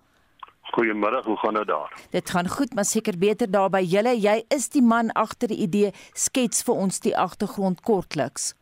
[0.71, 1.91] Goeiemôre, hoe gaan dit daar?
[2.11, 4.13] Dit gaan goed, maar seker beter daar by julle.
[4.15, 5.91] Jy is die man agter die idee.
[6.15, 8.53] Skets vir ons die agtergrond kortliks.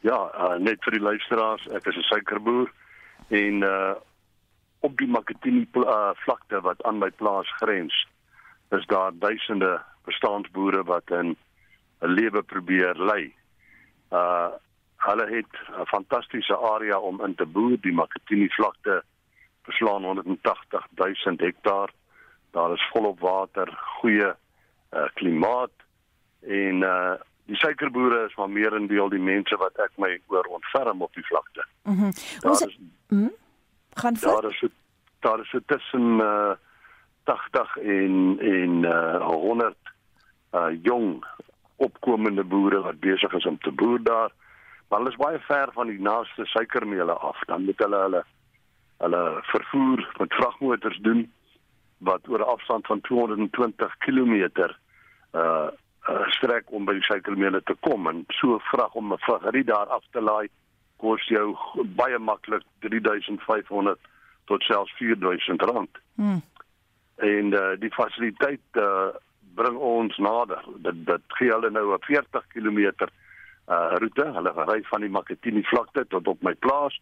[0.00, 2.70] Ja, uh, net vir die luisteraars, ek is 'n suikerboer
[3.28, 3.94] en uh
[4.80, 8.06] op die Makatini uh, vlakte wat aan my plaas grens,
[8.70, 11.36] is daar duisende bestaansboere wat in
[12.00, 13.34] 'n lewe probeer lei.
[14.12, 14.48] Uh
[14.96, 17.76] hulle het 'n fantastiese area om in te boer.
[17.80, 19.02] Die Makatini vlakte
[19.68, 21.92] beslaan 180 000 hektaar.
[22.56, 23.68] Daar is volop water,
[24.00, 24.32] goeie
[24.90, 25.74] uh, klimaat
[26.40, 27.16] en uh
[27.48, 31.14] die suikerboere is maar meer in deel die mense wat ek my oor ontferm op
[31.16, 31.64] die vlakte.
[31.88, 32.10] Mhm.
[32.10, 32.78] Mm Ons
[33.08, 33.30] mm,
[33.96, 34.42] gaan voort.
[34.42, 34.64] Daar is
[35.24, 36.52] daar is tussen uh
[37.24, 39.76] 80 en en uh 100
[40.52, 41.24] uh jong
[41.76, 44.32] opkomende boere wat besig is om te boer daar.
[44.88, 47.40] Maar hulle is baie ver van die naaste suikermeele af.
[47.46, 48.24] Dan moet hulle hulle
[48.98, 51.32] hulle vervoer met vragmotors doen
[51.98, 55.68] wat oor 'n afstand van 220 km uh,
[56.08, 59.86] uh strek om by die suikermeele te kom en so vrag om 'n vragry daar
[59.86, 60.48] af te laai
[60.96, 63.98] kos jou baie maklik 3500
[64.44, 65.90] tot selfs 4000 rand.
[66.14, 66.42] Hmm.
[67.16, 69.08] En uh, die fasiliteit uh
[69.54, 70.64] bring ons nader.
[70.76, 72.78] Dit dit gee hulle nou 'n 40 km
[73.68, 74.26] uh roete.
[74.34, 77.00] Hulle ry van die Makatini vlakte tot op my plaas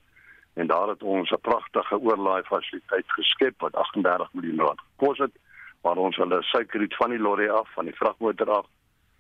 [0.57, 5.35] en daar het ons 'n pragtige oorlaai fasiliteit geskep wat 38 miljoen rand gekos het
[5.81, 8.67] waar ons hulle suikerriet van die lorry af van die vragmotor af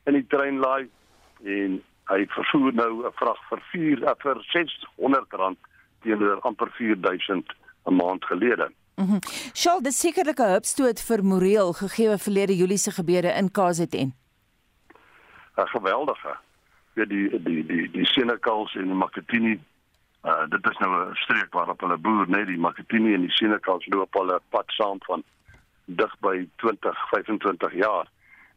[0.05, 0.89] in die trein laai
[1.45, 5.59] en hy vervoer nou 'n vrag vir 4 uh, vir 600 rand
[6.03, 7.55] teenoor amper 4000
[7.87, 8.71] 'n maand gelede.
[8.95, 9.13] Mhm.
[9.13, 9.21] Mm
[9.53, 14.15] Sjoe, dis sekerlik 'n hupstoot vir moreel gegee verlede Julie se gebeure in KZN.
[15.57, 16.37] 'n Geweldige.
[16.95, 19.61] Ja die die die die Senekals en die Makatini
[20.27, 23.87] uh dit is nou 'n streek waarop hulle boer, net die Makatini en die Senekals
[23.87, 25.23] loop al 'n pad saam van
[25.85, 28.07] dig by 20, 25 jaar.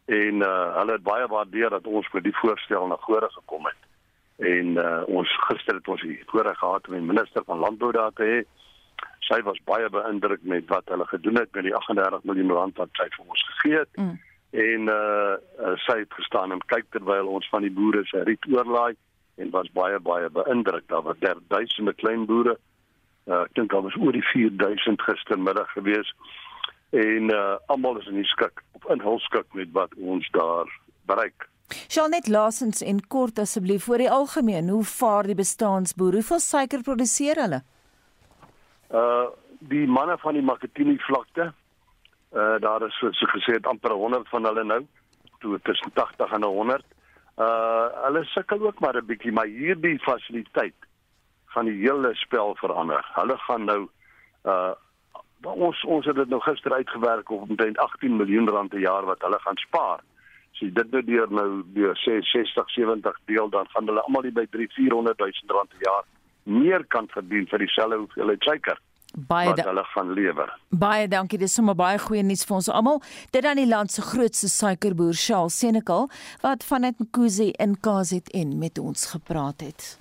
[0.05, 3.81] En uh hulle het baie waardeer dat ons met die voorstel na vore gekom het.
[4.37, 8.13] En uh ons gister het ons hier voorreg gehad om die minister van landbou daar
[8.13, 8.39] te hê
[9.19, 12.89] sy was baie beïndruk met wat hulle gedoen het met die 38 miljoen rand wat
[12.93, 13.93] sy vir ons gegee het.
[13.95, 14.19] Mm.
[14.49, 18.47] En uh, uh sy het gestaan en kyk terwyl ons van die boere se riet
[18.49, 18.95] oorlaai
[19.39, 20.87] en was baie baie beïndruk.
[20.87, 22.57] Daar was daar duisende klein boere.
[23.25, 26.13] Uh ek dink daar was oor die 4000 gistermiddag gewees.
[26.89, 30.69] En uh almal is in die skik op in hul skik met wat ons daar
[31.09, 31.47] bereik.
[31.87, 36.17] Sal net laasens en kort asseblief vir die algemeen, hoe vaar die bestaansboer?
[36.17, 37.61] Hoeveel suiker produseer hulle?
[38.89, 39.27] uh
[39.59, 41.51] die manne van die Makatini vlakte
[42.33, 44.85] uh daar is so gesê amper 100 van hulle nou
[45.39, 46.85] toe tussen 80 en 100
[47.39, 50.75] uh hulle sukkel ook maar 'n bietjie maar hierdie fasiliteit
[51.45, 53.05] gaan die hele spel verander.
[53.13, 53.89] Hulle gaan nou
[54.43, 54.73] uh
[55.43, 59.21] ons ons het dit nou gister uitgewerk op omtrent 18 miljoen rand per jaar wat
[59.21, 59.99] hulle gaan spaar.
[60.51, 64.31] As jy dit nou deur nou deur sê 60 70 deel dan gaan hulle almal
[64.31, 66.03] by 3 400 000 rand per jaar
[66.43, 68.77] meer kan verdien vir dieselfde hoeveelheid suiker
[69.15, 70.51] baie wat hulle gaan lewer.
[70.69, 73.01] Baie dankie, dis sommer baie goeie nuus vir ons almal.
[73.31, 76.09] Dit dan die land se grootste suikerboer, Charles Senekal,
[76.41, 79.97] wat vanuit Mkuzi in KZN met ons gepraat het.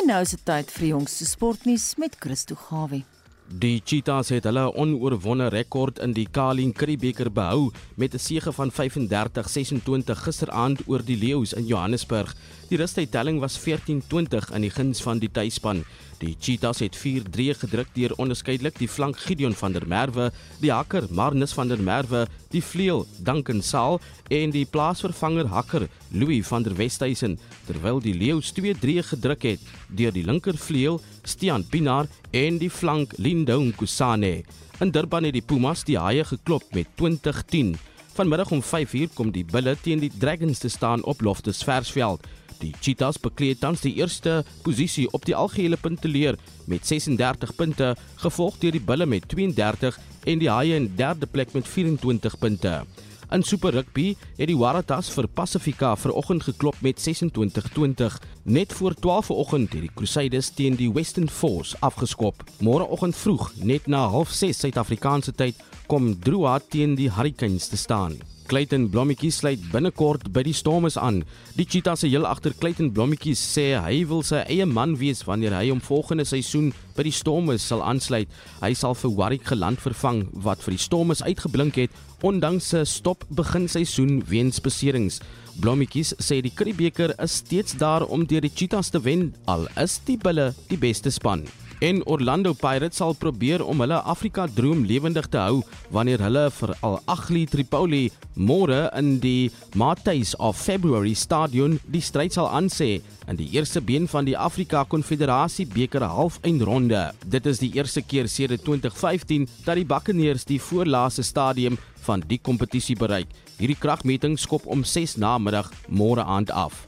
[0.00, 3.04] En nou is dit tyd vir ons sportnuus met Christo Gawie.
[3.50, 8.70] Die Cheetahs het hulle onoorwonde rekord in die Kalin Kribeker behou met 'n sege van
[8.70, 12.36] 35-26 gisteraand oor die Leeu's in Johannesburg.
[12.68, 15.84] Die rustydtelling was 14-20 in die guns van die tuisspan.
[16.20, 20.26] Die Cheetahs het 4-3 gedruk deur onderskeidelik die flank Gideon van der Merwe,
[20.60, 23.96] die hakker Marnus van der Merwe, die vleuel Duncan Saal
[24.28, 30.12] en die plaasvervanger hakker Louis van der Westhuizen, terwyl die Leeu's 2-3 gedruk het deur
[30.12, 34.42] die linker vleuel Stian Pinaar en die flank Lindo Nkusane.
[34.80, 37.78] In Durban het die Pumas die Haie geklop met 20-10.
[38.12, 42.26] Vanmiddag om 5:00 kom die Bulle teen die Dragons te staan op Loftus Versveld.
[42.60, 46.36] Die Cheetahs bekleed tans die eerste posisie op die algehele punteleer
[46.68, 49.96] met 36 punte, gevolg deur die Bulle met 32
[50.28, 52.82] en die Haie in derde plek met 24 punte.
[53.30, 58.16] In Super Rugby het die Waratahs vir Pacifica vanoggend geklop met 26-20.
[58.42, 62.42] Net voor 12 vanoggend het die Crusaders teen die Western Force afgeskop.
[62.58, 68.18] Môreoggend vroeg, net na 06:30 Suid-Afrikaanse tyd, kom Drua teen die Hurricanes te staan.
[68.50, 71.20] Clayton Blommetjies sluit binnekort by die Stormers aan.
[71.54, 75.54] Die Cheetahs se heel agter Clayton Blommetjies sê hy wil sy eie man wees wanneer
[75.54, 78.26] hy hom volgende seisoen by die Stormers sal aansluit.
[78.58, 81.94] Hy sal vir Warwick geland vervang wat vir die Stormers uitgeblink het
[82.26, 85.20] ondanks 'n stop begin seisoen weens beserings.
[85.60, 90.00] Blommetjies sê die Curriebeeker is steeds daar om deur die Cheetahs te wen al is
[90.06, 91.46] die Bulle die beste span.
[91.80, 96.72] En Orlando Pirates sal probeer om hulle Afrika droom lewendig te hou wanneer hulle vir
[96.84, 98.02] Al Ahly Tripoli
[98.36, 99.48] môre in die
[99.80, 102.90] Matthys of February Stadion die stryd sal aansê
[103.24, 107.14] in die eerste been van die Afrika Konfederasie beker halfeindronde.
[107.24, 112.42] Dit is die eerste keer sedert 2015 dat die Buccaneers die voorlaaste stadium van die
[112.44, 113.32] kompetisie bereik.
[113.56, 116.84] Hierdie kragmeting skop om 6 namiddag môre aand af.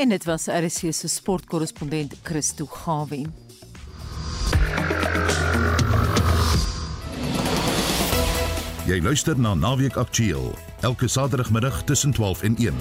[0.00, 3.43] En dit was RC se sportkorrespondent Christo Gawin.
[8.84, 12.74] Jy luister na Naweek Aktueel elke Saterdagmiddag tussen 12 en 1.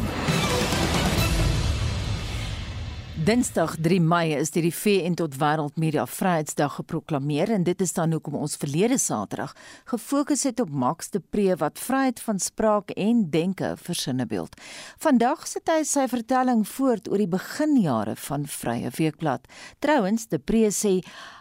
[3.23, 7.93] Dinsdag 3 Mei is deur die VN tot Wêreld Media Vryheidsdag geproklaameer en dit is
[7.95, 9.53] dan hoekom ons verlede Saterdag
[9.87, 14.57] gefokus het op Max de Pre wat vryheid van spraak en denke versinne beeld.
[14.99, 19.47] Vandag sit hy sy vertelling voort oor die beginjare van Vrye Weekblad.
[19.79, 20.97] Trouwens, de Pre sê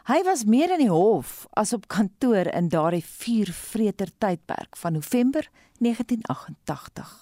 [0.06, 5.50] hy was meer in die hof as op kantoor in daardie vuurvreter tydperk van November
[5.82, 7.18] 1988.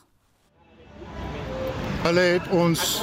[2.05, 3.01] Hulle het ons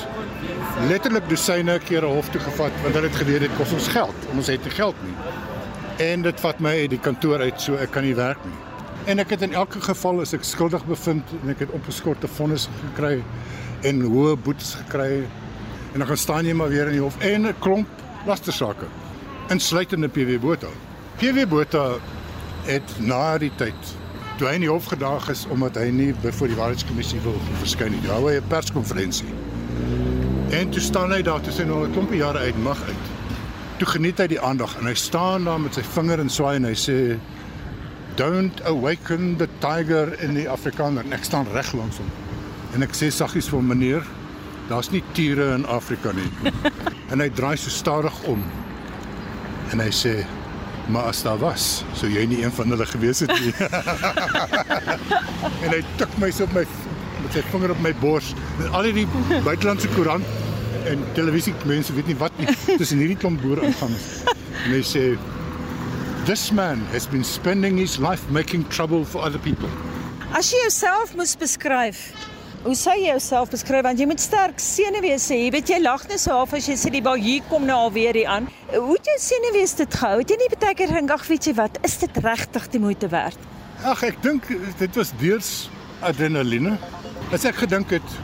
[0.89, 4.27] letterlik dosyne kere hof toe gevat want hulle het geweet dit kos ons geld.
[4.35, 5.15] Ons het nie geld nie.
[6.07, 8.57] En dit vat my uit die kantoor uit so ek kan nie werk nie.
[9.07, 12.67] En ek het in elke geval as ek skuldig bevind en ek het opgeskorte vonnis
[12.81, 13.23] gekry
[13.87, 15.25] en hoë boetes gekry
[15.93, 17.87] en dan gaan staan jy maar weer in die hof en 'n klomp
[18.27, 18.85] lastersake
[19.49, 20.67] insluitende PW Botha.
[21.17, 21.95] PW Botha
[22.65, 23.95] het na die tyd
[24.37, 27.95] toe hy in die hof gedaag is omdat hy nie voor die waarheidskommissie wil verskyn
[27.95, 28.01] nie.
[28.09, 29.29] Hou hy 'n perskonferensie.
[30.49, 33.05] En toe staan hy daar tussen al 'n klompie jare uit mag uit.
[33.77, 36.63] Toe geniet hy die aandag en hy staan daar met sy vinger en swaai en
[36.63, 37.19] hy sê
[38.15, 41.03] don't awaken the tiger in the Afrikaner.
[41.05, 42.09] En ek staan reg langs hom.
[42.73, 44.03] En ek sê saggies vir meneer,
[44.69, 46.31] daar's nie tiere in Afrika nie.
[47.11, 48.43] en hy draai so stadig om.
[49.71, 50.25] En hy sê
[50.87, 53.53] maar as daar was, sou jy nie een van hulle gewees het nie.
[55.63, 56.63] en hy tik my so op my
[57.27, 58.31] met sy vinger op my bors.
[58.61, 59.07] En al hierdie
[59.43, 60.23] buitelandse koerant
[60.87, 62.47] en televisie mense weet nie wat nie
[62.79, 63.97] tussen hierdie klomp boere aangaan.
[64.63, 65.09] En hy sê
[66.27, 69.69] this man has been spending his life making trouble for other people.
[70.35, 71.99] As jy jouself moes beskryf,
[72.63, 75.41] hoe sou jy jouself beskryf want jy moet sterk senuwees hê.
[75.45, 77.77] Jy weet jy lag net so half as jy sê die bal hier kom nou
[77.87, 78.47] alweer hier aan.
[78.71, 80.21] Hoe het jy senuwees dit gehou?
[80.23, 83.11] Het jy nie baie keer gedink ag weet jy wat, is dit regtig die moeite
[83.11, 83.49] werd?
[83.83, 84.47] Ag ek dink
[84.79, 85.51] dit was deurs
[86.07, 86.77] adrenaline.
[87.31, 88.17] As ek gedink het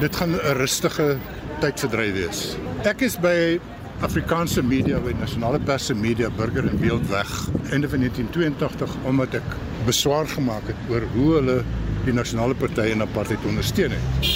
[0.00, 1.16] dit gaan 'n rustige
[1.60, 2.56] tydverdryf wees.
[2.84, 3.60] Ek is by
[4.00, 9.34] Afrikaanse media by nasionale pers en media burger in beeld weg einde van 1982 omdat
[9.34, 11.64] ek beswaar gemaak het oor hoe hulle
[12.04, 14.30] die nasionale party in apartheid ondersteun het.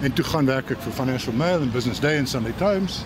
[0.00, 3.04] En toe gaan werk ek vir Financial Mail en Business Day en Sunday Times.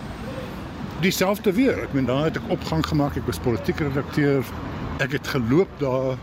[1.01, 1.83] Dieselfde weer.
[1.83, 3.17] Ek meen daar het ek opgang gemaak.
[3.17, 4.45] Ek was politieke redakteur.
[4.99, 6.19] Ek het geloop daar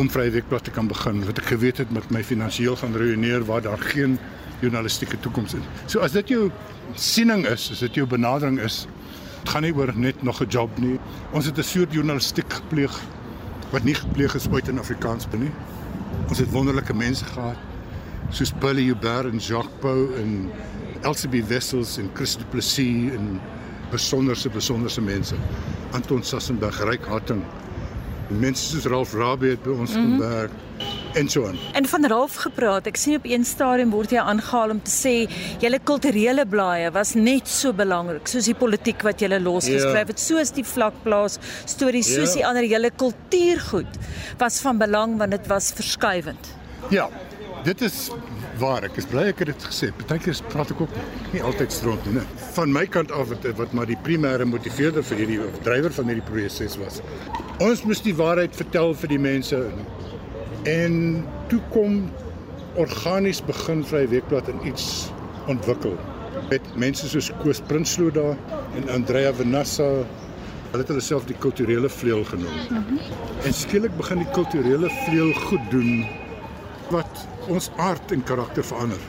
[0.00, 3.44] om Vrye Weekblad te kan begin wat ek geweet het met my finansiëel gaan ruïneer
[3.44, 4.16] waar daar geen
[4.62, 5.66] journalistieke toekoms is.
[5.92, 6.46] So as dit jou
[6.96, 8.86] siening is, as dit jou benadering is,
[9.42, 10.96] dit gaan nie oor net nog 'n job nie.
[11.32, 12.96] Ons het 'n soort journalistiek gepleeg
[13.72, 15.52] wat nie gepleeg is ooit in Afrikaans nie.
[16.28, 17.56] Ons het wonderlike mense gehad
[18.30, 20.50] soos Billy Hubert en Jacques Pau en
[21.02, 23.40] Elsie Wessels en Christo Plessis en
[23.90, 25.34] besonderse besonderse mense.
[25.92, 27.42] Anton Sassenberg, Ryk Hatting,
[28.30, 30.20] mense soos Ralph Rabie het by ons mm -hmm.
[30.20, 30.50] gewerk
[31.14, 31.58] en so aan.
[31.72, 35.14] En van Ralph gepraat, ek sien op een stadium word jy aangehaal om te sê
[35.58, 40.24] julle kulturele blaaie was net so belangrik soos die politiek wat julle losgeskryf het, ja.
[40.24, 42.20] soos die vlakplaas stories, ja.
[42.20, 43.98] soos die ander julle kultuurgoed
[44.38, 46.54] was van belang want dit was verskuivend.
[46.90, 47.08] Ja.
[47.64, 48.10] Dit is
[48.60, 49.90] waar ek is bly ek het dit gesê.
[50.02, 50.98] Partykeer praat ek ook
[51.32, 52.24] nie altyd stront nie.
[52.56, 56.28] Van my kant af wat wat maar die primêre motiveerder vir hierdie drywer van hierdie
[56.28, 57.00] proses was.
[57.60, 59.64] Ons moes die waarheid vertel vir die mense
[60.68, 62.10] En toe kom
[62.76, 65.08] organies begin vry weekblad in iets
[65.48, 65.96] ontwikkel.
[66.50, 68.36] Met mense soos Koos Prinsloo daar
[68.76, 69.88] en Andrea Vanassa,
[70.70, 72.52] hulle het hulle self die kulturele vleuel genoem.
[72.68, 72.98] Mm -hmm.
[73.44, 76.04] En skielik begin die kulturele vleuel goed doen
[76.90, 79.02] wat ons aard en karakter verander.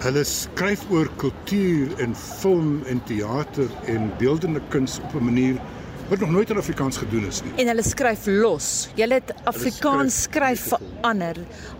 [0.00, 5.60] Hulle skryf oor kultuur en film en teater en beeldende kuns op 'n manier
[6.10, 7.52] wat nog nooit in Afrikaans gedoen is nie.
[7.56, 8.88] En hulle skryf los.
[8.98, 11.36] Julle het Afrikaans skryf verander.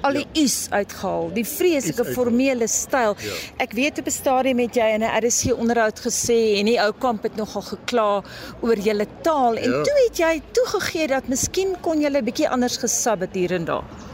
[0.07, 0.43] Al die ja.
[0.43, 3.17] u's uitgehaal, die vreeslike formele styl.
[3.19, 3.39] Ja.
[3.67, 6.93] Ek weet op 'n stadium met jy in 'n RSC onderhoud gesê en die ou
[6.99, 8.23] kamp het nogal gekla
[8.61, 9.83] oor julle taal en ja.
[9.83, 14.10] toe het jy toegegee dat miskien kon julle 'n bietjie anders gesabbat hier en daar.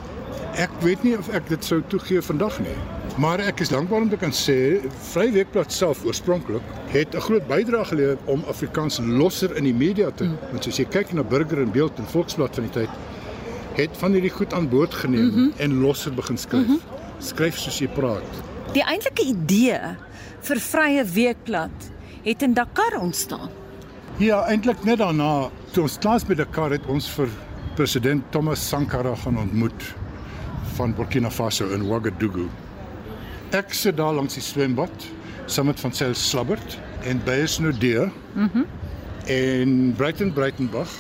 [0.57, 2.77] Ek weet nie of ek dit sou toegee vandag nie.
[3.21, 4.55] Maar ek is dankbaar om te kan sê
[5.11, 10.11] Vrye Weekblad self oorspronklik het 'n groot bydrae gelewer om Afrikaans losser in die media
[10.11, 10.25] te.
[10.25, 10.39] Mm.
[10.51, 12.89] Want as jy kyk na Burger en Beeld en Volksblad van die tyd,
[13.77, 15.53] het van hierdie goed aan boord geneem mm -hmm.
[15.57, 16.67] en losser begin skryf.
[16.67, 16.81] Mm -hmm.
[17.19, 18.33] Skryf soos jy praat.
[18.73, 19.81] Die eintlike idee
[20.41, 21.91] vir Vrye Weekblad
[22.23, 23.51] het in Dakar ontstaan.
[24.17, 27.29] Ja, eintlik net daarna, toe ons klaar by Dakar het ons vir
[27.75, 29.95] president Thomas Sankara gaan ontmoet
[30.77, 32.49] van Burkina Faso in Ouagadougou.
[33.57, 35.11] Ek sit daar langs die swembad
[35.47, 38.11] saam met van Sel Slabbert en Beyers Nodee.
[38.35, 38.51] Mhm.
[38.53, 38.85] Mm
[39.27, 40.91] en Brighton Breitenberg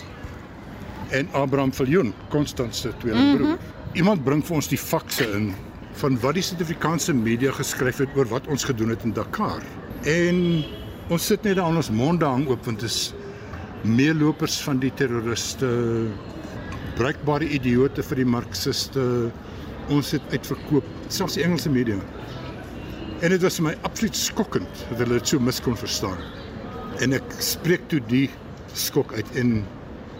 [1.08, 3.48] en Abraham Viljoen, Constant se tweelingbroer.
[3.48, 3.92] Mm -hmm.
[3.92, 5.54] Iemand bring vir ons die fakse in
[5.92, 9.62] van wat die Suid-Afrikaanse media geskryf het oor wat ons gedoen het in Dakar.
[10.02, 10.64] En
[11.08, 13.14] ons sit net daar aan ons monde hang oop want dit is
[13.82, 15.68] meelopers van die terroriste,
[16.94, 19.30] bruikbare idioote vir die marxiste.
[19.92, 21.98] Ons het uitverkoop, selfs die Engelse media.
[23.22, 26.18] En dit was vir my absoluut skokkend dat hulle dit so mis kon verstaan.
[27.04, 28.26] En ek spreek toe die
[28.76, 29.60] skok uit en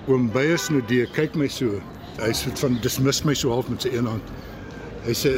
[0.06, 1.80] oom Beyers Nodee kyk my so.
[2.20, 4.34] Hy sê van dismiss my so half met sy een hand.
[5.04, 5.32] Hy sê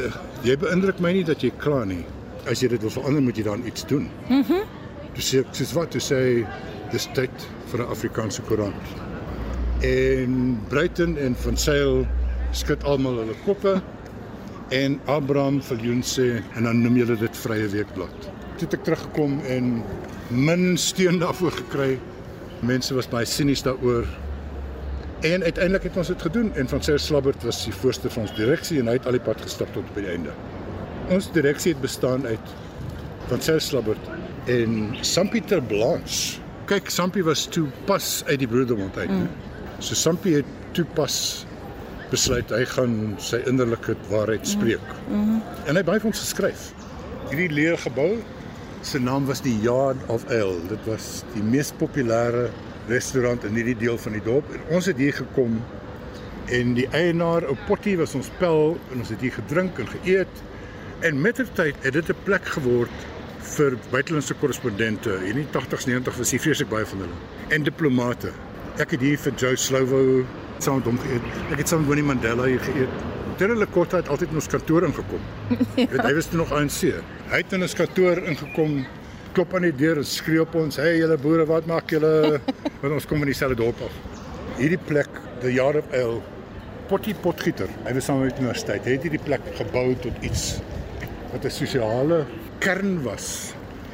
[0.45, 2.03] jy beïndruk my nie dat jy kla nie.
[2.47, 4.07] As jy dit wil verander moet jy dan iets doen.
[4.29, 4.43] Mhm.
[4.43, 4.77] Mm
[5.17, 6.19] dis sê ek sê wat jy sê
[6.93, 8.85] dis tyd vir 'n Afrikaanse koerant.
[9.83, 12.05] En Bruiten en van Sail
[12.51, 13.81] skud almal hulle koppe
[14.75, 18.29] en Abraham Viljoen sê en dan noem julle dit Vrye Weekblad.
[18.59, 19.77] Toe het ek teruggekom en
[20.29, 21.93] min steun daarvoor gekry.
[22.65, 24.07] Mense was baie sinies daaroor
[25.19, 28.35] En uiteindelik het ons dit gedoen en van Sir Slabbert was die voorste van ons
[28.37, 30.31] direksie en hy het al die pad gestap tot by die einde.
[31.11, 32.53] Ons direksie het bestaan uit
[33.27, 34.07] van Sir Slabbert
[34.47, 36.39] en Sampieter Blanche.
[36.71, 39.11] Kyk, Sampie was toe pas uit die broedermond uit.
[39.11, 39.27] Mm.
[39.83, 41.43] So Sampie het toe pas
[42.11, 44.93] besluit hy gaan sy innerlike waarheid spreek.
[45.07, 45.15] Mm.
[45.15, 45.41] Mm.
[45.65, 46.69] En hy het baie vir ons geskryf.
[47.29, 48.17] Hierdie leer gebou
[48.81, 50.59] se naam was die Yard of Ale.
[50.69, 52.47] Dit was die mees populêre
[52.89, 54.49] restaurant in hierdie deel van die dorp.
[54.55, 55.59] En ons het hier gekom
[56.49, 60.43] en die eienaar, ou Potty was ons pel en ons het hier gedrink en geëet.
[61.05, 63.05] En mettertyd het dit 'n plek geword
[63.55, 65.13] vir buitelandse korrespondente.
[65.25, 67.17] In die 80s 90s was hier vreeslik baie van hulle.
[67.49, 68.31] En diplomate.
[68.77, 70.25] Ek het hier vir Joe Slovo
[70.63, 71.25] saam met hom geëet.
[71.53, 73.01] Ek het saam met Winnie Mandela hier geëet.
[73.39, 75.21] Terwyl Kota het altyd in ons kantoor ingekom.
[75.79, 75.87] ja.
[76.03, 76.81] Hy was toe nog ANC.
[77.31, 78.81] Hy het in ons kantoor ingekom
[79.37, 82.41] klop aan die deur en skree op ons, "Hey julle boere, wat maak julle?"
[82.81, 83.95] Want ons kom van dieselfde dorp af.
[84.57, 85.09] Hierdie plek,
[85.41, 86.19] the Yard of Ale,
[86.89, 87.69] Potty Potgieter.
[87.85, 88.83] Hy was saam met die universiteit.
[88.83, 90.59] Hy het hierdie plek gebou tot iets
[91.31, 92.25] wat 'n sosiale
[92.59, 93.53] kern was.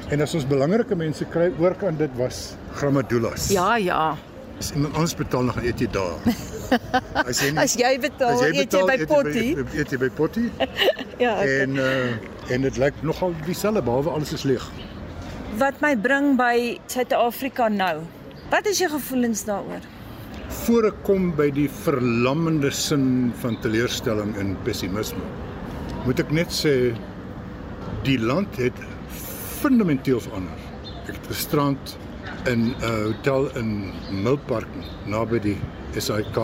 [0.09, 3.49] En as ons belangrike mense kry, oor kan dit was Gramadulas.
[3.49, 4.16] Ja, ja.
[4.60, 6.16] As iemand ons betaal nog eet jy daar.
[7.30, 9.45] As jy, nie, as jy betaal, as jy betaal eet jy by Potty.
[9.78, 10.45] Eet jy by Potty?
[11.24, 11.36] ja.
[11.36, 11.60] Okay.
[11.66, 14.66] En uh en dit lyk nogal dieselfde behalwe alles is leeg
[15.60, 18.03] wat my bring by Suid-Afrika nou.
[18.51, 19.84] Wat is jou gevoelens daaroor?
[20.66, 25.24] Voor ek kom by die verlammende sin van teleurstelling en pessimisme,
[26.06, 26.76] moet ek net sê
[28.06, 28.78] die land het
[29.62, 30.68] fundamenteel verander.
[31.06, 31.95] Ek het gisterand
[32.46, 33.91] in 'n uh, hotel in
[34.24, 34.68] Milpark
[35.06, 35.58] naby die
[35.98, 36.38] SAK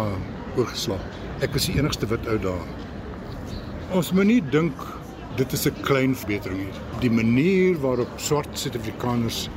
[0.56, 1.04] oorgeslaap.
[1.41, 2.66] Ek was die enigste wit ou daar.
[3.91, 4.74] Ons moenie dink
[5.36, 6.78] dit is 'n klein verbetering hier.
[6.99, 9.49] Die manier waarop swart Suid-Afrikaners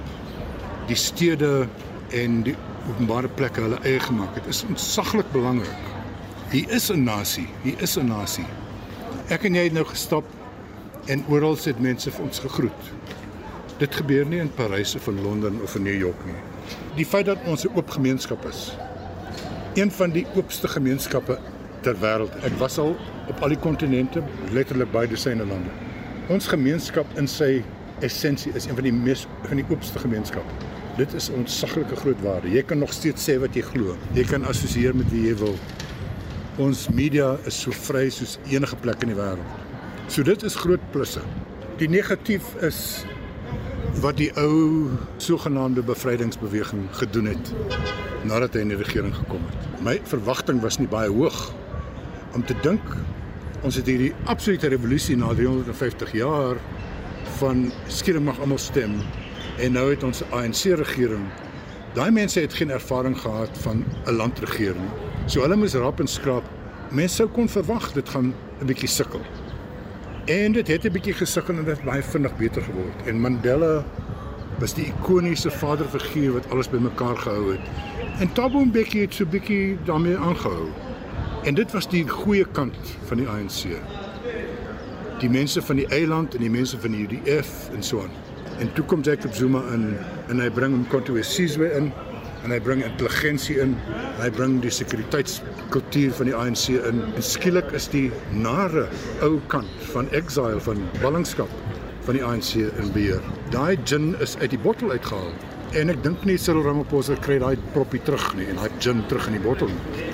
[0.87, 1.69] die stede
[2.13, 2.57] en die
[2.89, 5.93] openbare plekke hulle eie gemaak het, is ontsaglik belangrik.
[6.51, 8.47] Hier is 'n nasie, hier is 'n nasie.
[9.29, 10.25] Ek en jy het nou gestap
[11.07, 12.83] en oral sit mense vir ons gegroet.
[13.79, 16.37] Dit gebeur nie in Parys of in Londen of in New York nie.
[16.95, 18.77] Die feit dat ons 'n oop gemeenskap is.
[19.75, 21.39] Een van die oopste gemeenskappe
[21.81, 22.45] ter wêreld.
[22.45, 22.97] Ek was al
[23.29, 24.23] op al die kontinente,
[24.53, 25.71] letterlik beide syne lande.
[26.29, 27.65] Ons gemeenskap in sy
[28.01, 30.53] essensie is een van die mees van die oopste gemeenskappe.
[30.97, 32.51] Dit is 'n ontsaglike groot waarde.
[32.51, 33.97] Jy kan nog steeds sê wat jy glo.
[34.13, 35.59] Jy kan assosieer met wie jy wil.
[36.57, 39.51] Ons media is so vry soos enige plek in die wêreld.
[40.07, 41.21] So dit is groot plusse.
[41.77, 43.05] Die negatief is
[44.01, 47.53] wat die ou sogenaamde bevrydingsbeweging gedoen het
[48.25, 49.69] nadat hy in die regering gekom het.
[49.85, 51.53] My verwagting was nie baie hoog
[52.35, 52.83] om te dink
[53.65, 56.61] ons het hierdie absolute revolusie na 350 jaar
[57.39, 58.99] van skielik mag almal stem
[59.63, 61.25] en nou het ons 'n ANC regering.
[61.95, 64.91] Daai mense het geen ervaring gehad van 'n landregering.
[65.27, 66.45] So hulle moes rap en skraap.
[66.91, 69.21] Mense sou kon verwag dit gaan 'n bietjie sukkel.
[70.25, 73.07] En dit het 'n bietjie gesukkel en dit baie vinnig beter geword.
[73.07, 73.85] En Mandela
[74.59, 77.61] was die ikoniese vaderfiguur wat alles bymekaar gehou het.
[78.19, 80.69] En Thabo Mbeki het so 'n bietjie daarmee aangehou.
[81.43, 83.77] En dit was die goeie kant van die ANC.
[85.19, 88.11] die mense van die eiland en die mense van die UDF en so aan.
[88.59, 89.97] En toe kom Jacob Zuma in
[90.29, 91.93] en hy bring hom Kontoesizwe in
[92.45, 93.73] en hy bring intelligensie in.
[94.21, 97.01] Hy bring die sekuriteitskultuur van die ANC in.
[97.17, 98.87] En skielik is die nare
[99.25, 101.51] ou kant van exile van ballingskap
[102.05, 103.25] van die ANC in beheer.
[103.55, 105.33] Daai gin is uit die bottel uitgehaal.
[105.81, 109.27] En ek dink nie Cyril Ramaphosa kry daai proppie terug nie en daai gin terug
[109.31, 110.13] in die bottel nie.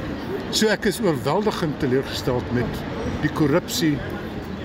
[0.55, 2.81] So ek is oorweldigend teleurgesteld met
[3.25, 3.97] die korrupsie,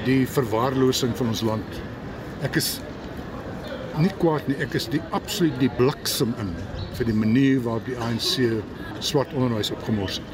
[0.05, 1.81] die verwaarlosing van ons land.
[2.45, 2.75] Ek is
[3.97, 6.53] nie kwaad nie, ek is die absoluut die bliksem in
[6.97, 8.61] vir die manier waarop die ANC
[9.03, 10.31] swart onderwys opgemors het.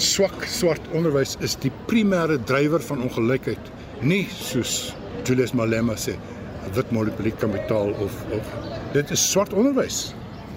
[0.00, 3.70] Swak swart onderwys is die primêre drywer van ongelykheid,
[4.00, 4.94] nie soos
[5.28, 6.16] Julius Malema sê,
[6.74, 8.54] wit monopolie kapitaal of of
[8.94, 10.10] dit is swart onderwys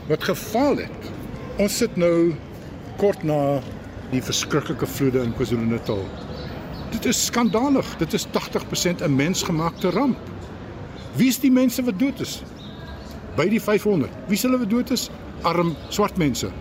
[0.10, 1.10] wat gefaal het.
[1.62, 2.34] Ons sit nou
[3.02, 3.62] kort na
[4.12, 6.02] die verskriklike vloede in KwaZulu-Natal.
[6.94, 7.88] Dit is skandalig.
[8.02, 10.18] Dit is 80% 'n mensgemaakte ramp.
[11.16, 12.42] Wie is die mense wat dood is?
[13.36, 14.12] By die 500.
[14.28, 15.10] Wie se hulle dood is?
[15.42, 16.52] Arm swart mense.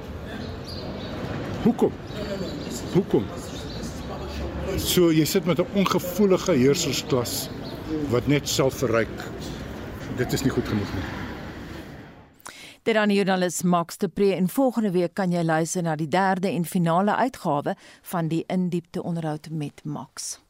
[1.62, 1.92] Hoekom?
[2.94, 3.26] Hoekom?
[4.80, 7.50] So jy sit met 'n ongevoelige heersersklas
[8.10, 9.18] wat net self verryk.
[10.16, 11.04] Dit is nie goed genoeg nie.
[12.82, 16.08] Dit aan die joernalis Max de Pre en volgende week kan jy luister na die
[16.08, 20.40] derde en finale uitgawe van die indiepte onderhoud met Max.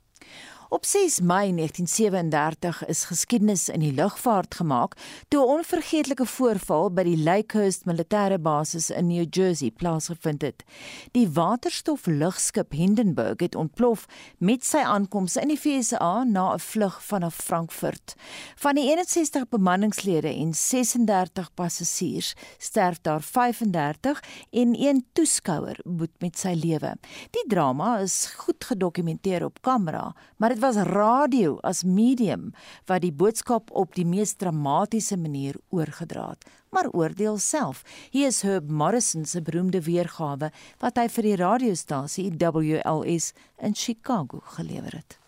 [0.73, 4.95] Op 6 Mei 1937 is geskiedenis in die lugvaart gemaak
[5.29, 10.65] toe 'n onvergeetlike voorval by die Lakehurst militêre basis in New Jersey plaasgevind het.
[11.11, 14.07] Die waterstoflugskip Hindenburg het ontplof
[14.39, 18.15] met sy aankoms in die VSA na 'n vlug vanaf Frankfurt.
[18.57, 26.39] Van die 61 bemanningslede en 36 passasiers sterf daar 35 en een toeskouer moet met
[26.39, 26.97] sy lewe.
[27.31, 32.53] Die drama is goed gedokumenteer op kamera, maar dit was radio as medium
[32.87, 36.47] wat die boodskap op die mees dramatiese manier oorgedra het.
[36.71, 37.83] Maar oordeel self.
[38.11, 44.41] Hier is Herb Morrison se beroemde weergawe wat hy vir die radiostasie WLS in Chicago
[44.55, 45.19] gelewer het.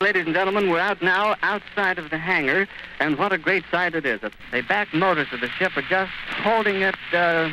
[0.00, 2.68] Ladies and gentlemen, we're out now outside of the hangar,
[3.00, 4.20] and what a great sight it is.
[4.20, 6.12] The back motors of the ship are just
[6.44, 7.48] holding it uh,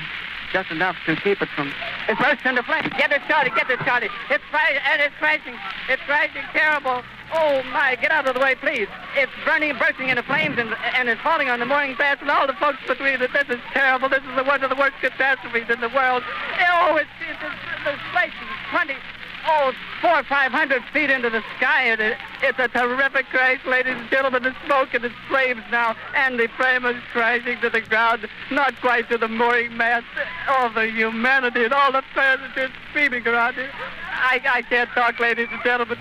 [0.52, 1.72] just enough to keep it from.
[2.08, 2.92] It bursts into flames.
[2.98, 3.56] Get it started.
[3.56, 4.12] Get it started.
[4.30, 5.56] It's rising and it's rising.
[5.90, 7.04] It's rising terrible.
[7.34, 7.96] Oh my!
[7.96, 8.88] Get out of the way, please.
[9.16, 12.46] It's burning, bursting into flames, and and it's falling on the morning mast and all
[12.46, 13.32] the folks between it.
[13.32, 14.10] This is terrible.
[14.10, 16.24] This is the one of the worst catastrophes in the world.
[16.60, 19.00] Oh, it's it's, it's the place is twenty
[19.48, 21.92] oh, four or five hundred feet into the sky.
[21.92, 24.44] It, it, it's a terrific crash, ladies and gentlemen.
[24.44, 28.80] The smoke and the flames now, and the frame is crashing to the ground, not
[28.82, 30.06] quite to the mooring mast.
[30.50, 33.70] All the humanity and all the passengers screaming around it.
[34.14, 35.98] I, I can't talk, ladies and gentlemen.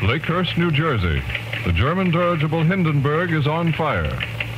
[0.00, 1.22] Lakehurst, New Jersey.
[1.64, 4.10] The German dirigible Hindenburg is on fire.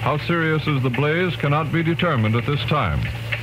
[0.03, 3.01] How serious is the blaze cannot be determined at this time,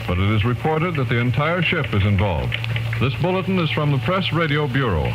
[0.08, 2.56] but it is reported that the entire ship is involved.
[3.00, 5.12] This bulletin is from the Press Radio Bureau.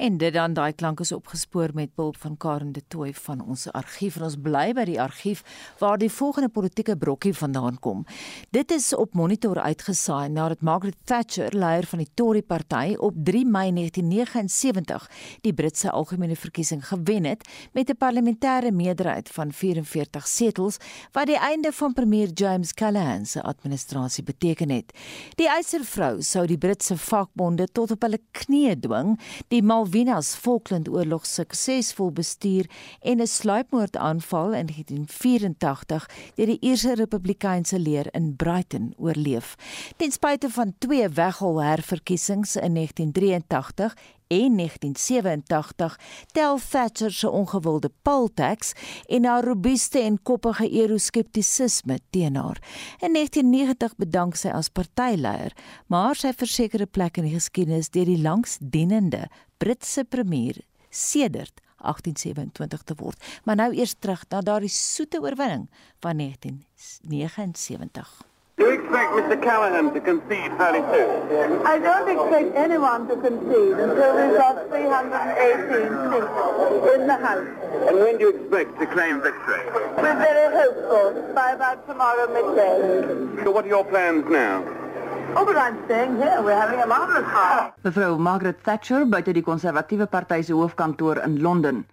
[0.00, 3.66] En dit dan daai klank is opgespoor met hulp van Karen de Tooy van ons
[3.76, 5.42] argief en ons bly by die argief
[5.78, 8.06] waar die volgende politieke brokkie vandaan kom.
[8.48, 13.44] Dit is op monitor uitgesaai nadat Margaret Thatcher, leier van die Tory party, op 3
[13.44, 15.04] Mei 1979
[15.44, 17.44] die Britse algemene verkiesing gewen het
[17.76, 20.78] met 'n parlementêre meerderheid van 44 setels
[21.12, 24.96] wat die einde van premier James Callaghan se administrasie beteken het.
[25.34, 31.24] Die eiservrou sou die Britse vakbonde tot op hulle knieë dwing, die Mal Malvinas Falklandoorlog
[31.26, 32.66] suksesvol bestuur
[33.02, 39.54] en 'n sluipmoordaanval in 1984 deur die Ierse Republikeinse leer in Brighton oorleef.
[39.96, 45.98] Ten spyte van twee weghol herverkiesings in 1983 en 1987
[46.32, 48.72] tel Thatcher se ongewilde paltax
[49.06, 52.58] en haar robuuste en koppige euroskeptisisme teen haar.
[53.00, 55.52] In 1990 bedank sy as partyleier,
[55.86, 59.26] maar sy versekerde plek in die geskiedenis deur die langsdienende
[59.60, 60.56] Britse premier
[60.88, 63.40] sedert 1827 te word.
[63.44, 65.68] Maar nou eers terug na daardie soete oorwinning
[66.00, 68.22] van 1979.
[68.56, 69.38] Do you expect Mr.
[69.38, 71.12] Callahan to concede fairly soon?
[71.64, 77.48] I don't expect anyone to concede until we've got 318 seats in the House.
[77.88, 79.60] And when do you expect to claim victory?
[79.96, 83.44] We're very hopeful by about tomorrow midday.
[83.44, 84.64] So what are your plans now?
[85.36, 86.42] Oh, but I'm staying here.
[86.42, 87.72] We're having a marvelous time.
[87.82, 91.86] Mevrou Margaret Thatcher buite die konservatiewe party se hoofkantoor in Londen.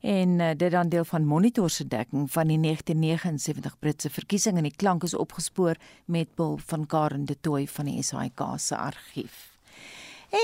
[0.00, 4.62] En uh, dit dan deel van Monitor se dekking van die 1979 Britse verkiesing en
[4.62, 9.52] die klank is opgespoor met behulp van Karen de Tooy van die SAK se argief.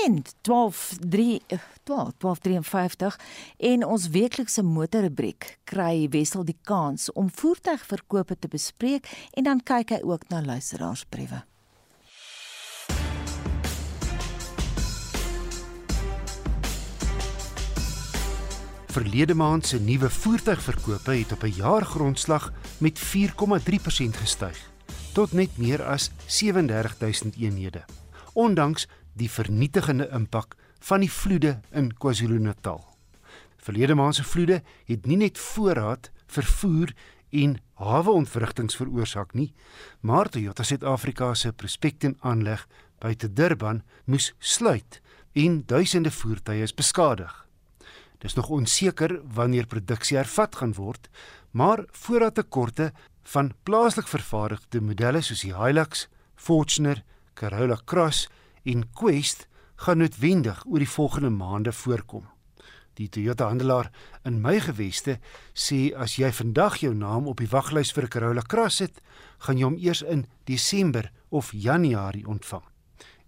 [0.05, 3.19] En 123 1253
[3.57, 9.97] en ons weeklikse motorrubriek kry Wessel die kans om voertuigverkope te bespreek en dan kyk
[9.97, 11.49] hy ook na luisteraarsbriewe.
[18.99, 24.57] Verlede maand se nuwe voertuigverkope het op 'n jaargrondslag met 4,3% gestyg
[25.13, 27.85] tot net meer as 37000 eenhede.
[28.33, 32.83] Ondanks die vernietigende impak van die vloede in KwaZulu-Natal.
[33.57, 36.93] Verlede maand se vloede het nie net voorraad, vervoer
[37.29, 39.53] en haweontwrigtings veroorsaak nie,
[39.99, 47.48] maar Toyota Suid-Afrika se prospekting aanleg buite Durban moes sluit en duisende voertuie is beskadig.
[48.19, 51.07] Dis nog onseker wanneer produksie hervat gaan word,
[51.51, 52.91] maar voorraadtekorte
[53.23, 57.03] van plaaslik vervaardigde modelle soos die Hilux, Fortuner,
[57.33, 58.27] Corolla Cross
[58.67, 59.47] en Quest
[59.85, 62.25] gaan noodwendig oor die volgende maande voorkom.
[62.99, 63.87] Die Toyota handelaar
[64.27, 65.19] in my geweste
[65.55, 68.99] sê as jy vandag jou naam op die waglys vir 'n Corolla Cross het,
[69.39, 72.63] gaan jy hom eers in Desember of Januarie ontvang.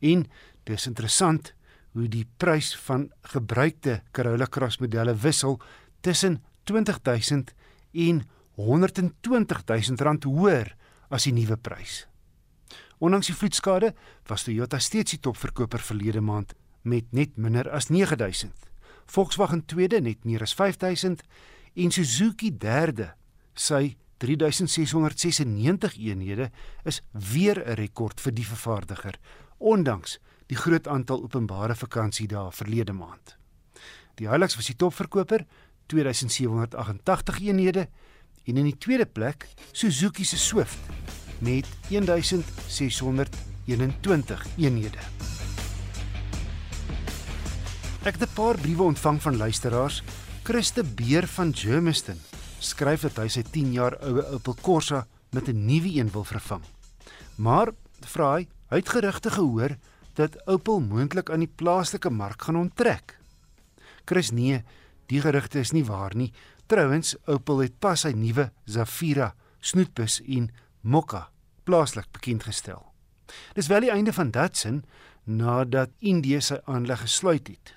[0.02, 0.28] En
[0.64, 1.54] dis interessant
[1.92, 5.60] hoe die prys van gebruikte Corolla Cross modelle wissel
[6.02, 7.54] tussen 20000
[7.92, 8.24] en
[8.56, 10.76] 120000 rand hoër
[11.10, 12.06] as die nuwe prys.
[13.02, 13.94] Ondanks die vloedskade
[14.30, 18.54] was Toyota steeds die topverkoper verlede maand met net minder as 9000.
[19.12, 21.24] Volkswagen tweede net meer as 5000
[21.74, 23.12] en Suzuki derde.
[23.54, 26.52] Sy 3696 eenhede
[26.86, 29.18] is weer 'n rekord vir die vervaardiger
[29.58, 30.20] ondanks
[30.52, 33.38] die groot aantal openbare vakansiedae verlede maand.
[34.20, 35.48] Die Hilux was die topverkoper
[35.92, 37.88] 2788 eenhede
[38.44, 40.78] en in die tweede plek Suzuki se Swift
[41.40, 44.98] met 1621 eenhede.
[48.04, 50.04] Ek het 'n paar briewe ontvang van luisteraars.
[50.44, 52.20] Christe Beer van Germiston
[52.60, 56.62] skryf dat hy sy 10 jaar oue Opel Corsa met 'n nuwe een wil vervang.
[57.36, 59.78] Maar vra hy, hy het gerugte gehoor
[60.14, 63.18] dat Opel moontlik aan die plaaslike mark gaan onttrek.
[64.06, 64.64] Chris nee,
[65.12, 66.32] die gerugte is nie waar nie.
[66.66, 70.50] Trouwens, Opel het pas sy nuwe Zafira snoetbus en
[70.82, 71.30] Mokka
[71.64, 72.82] plaaslik bekend gestel.
[73.56, 74.84] Dis wel die einde van Datsun
[75.24, 77.76] nadat Indië sy aanleg gesluit het.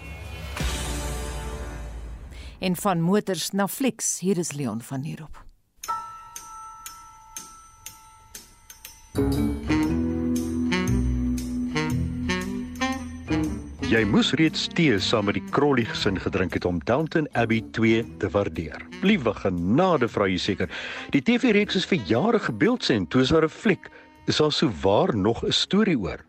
[2.59, 5.45] En van motors na Flix, hier is Leon van Heerop.
[13.91, 18.05] Jy moes reeds tee saam met die Crowley gesin gedrink het om Downton Abbey 2
[18.23, 18.85] te waardeer.
[19.03, 20.69] Liewe genade, vra jy seker.
[21.11, 23.89] Die TV-reeks is vir jare gebeeld en toe daar 'n fliek.
[24.31, 26.23] Is daar sou waar nog 'n storie oor?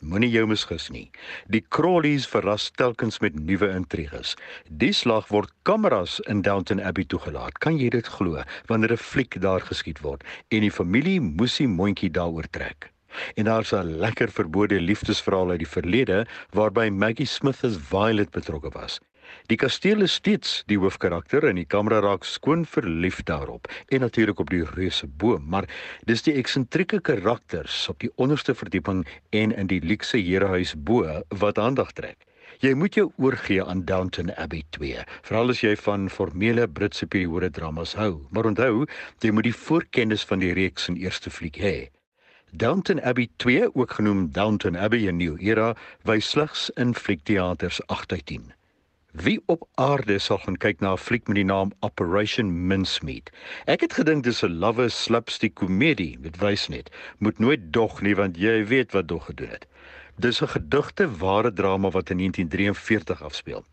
[0.00, 1.10] Moenie jou misgis nie.
[1.48, 4.36] Die Crawleys verras telkens met nuwe intriges.
[4.70, 7.58] Die slag word kameras in Downton Abbey toegelaat.
[7.58, 11.66] Kan jy dit glo wanneer 'n fliek daar geskiet word en die familie moes die
[11.66, 12.92] mondjie daaroor trek?
[13.34, 18.70] En daar's 'n lekker verbode liefdesverhaal uit die verlede waarby Maggie Smith as Violet betrokke
[18.70, 19.00] was.
[19.46, 24.38] Die kasteel is steeds die hoofkarakter en die kamera raak skoon verlief daarop en natuurlik
[24.38, 25.68] op die reuse boom, maar
[26.10, 31.58] dis die eksentrieke karakters op die onderste verdieping en in die luukse herehuis bo wat
[31.58, 32.24] aandag trek.
[32.58, 37.52] Jy moet jou oorgee aan Downton Abbey 2, veral as jy van formele Britse periode
[37.54, 38.26] dramas hou.
[38.34, 38.86] Maar onthou,
[39.22, 41.76] jy moet die voorkennis van die reeks in eerste fliek hê.
[42.50, 48.12] Downton Abbey 2, ook genoem Downton Abbey: A New Era, wys slegs in fliekteaters 8
[48.12, 48.52] uit 10.
[49.12, 53.30] Wie op aarde sal gaan kyk na 'n fliek met die naam Operation Mincemeat?
[53.66, 56.90] Ek het gedink dis 'n lawwe slapstick komedie, dit wys net.
[57.18, 59.66] Moet nooit dog nie want jy weet wat dog gedoen het.
[60.16, 63.64] Dis 'n gedigte ware drama wat in 1943 afspeel.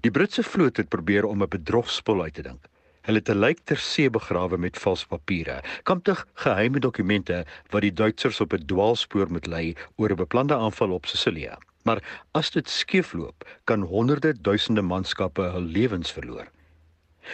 [0.00, 2.68] Die Britse vloot het probeer om 'n bedrogspul uit te dink.
[3.00, 7.92] Hulle het 'n lijk ter see begrawe met vals papiere, kamptig geheime dokumente wat die
[7.92, 11.56] Duitsers op 'n dwaalspoor moet lei oor 'n beplande aanval op Sicilië.
[11.82, 16.50] Maar as dit skeefloop, kan honderde duisende manskappe hul lewens verloor.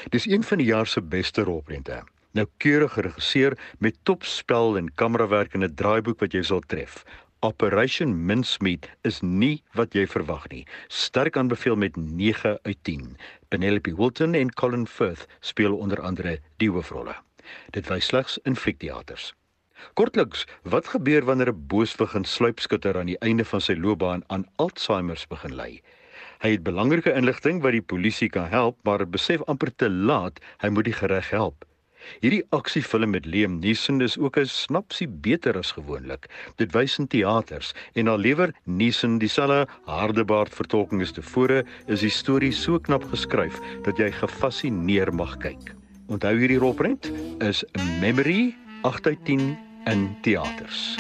[0.09, 2.03] Dis een van die jaar se beste rolprente.
[2.31, 7.05] Nou keurig geregisseer met topspel en kamerawerk en 'n draaiboek wat jy sal tref.
[7.45, 10.63] Operation Mincemeat is nie wat jy verwag nie.
[10.89, 13.11] Sterk aanbeveel met 9 uit 10.
[13.53, 17.13] Penelope Wilton en Colin Firth speel onder andere die hoofrolle.
[17.77, 19.35] Dit wys slegs in fliekteaters.
[20.01, 24.49] Kortliks, wat gebeur wanneer 'n booswig en sluipskutter aan die einde van sy loopbaan aan
[24.57, 25.83] Alzheimer begin ly?
[26.41, 30.69] Hy het belangrike inligting wat die polisie kan help, maar besef amper te laat hy
[30.69, 31.65] moet die gereg help.
[32.21, 36.27] Hierdie aksiefilm met Liam Neeson is ook 'n snapsie beter as gewoonlik.
[36.57, 42.11] Dit wys in teaters en al lewer Neeson dieselfde hardebaard vertolking as tevore, is die
[42.11, 45.75] storie so knap geskryf dat jy gefassineer mag kyk.
[46.09, 47.65] Onthou hierdie rolprent is
[48.01, 50.97] Memory 8 uit 10 in teaters.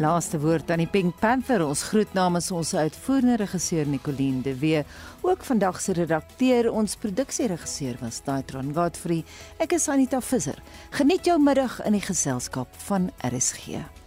[0.00, 1.60] Laaste woord aan die Pink Panther.
[1.60, 4.80] Ons groet namens ons uitvoerende regisseur Nicoline de Wee,
[5.20, 9.26] ook vandag se redakteur, ons produksieregisseur was Daitron Godfrey.
[9.60, 10.56] Ek is Anita Visser.
[10.96, 13.99] Geniet jou middag in die geselskap van RSG.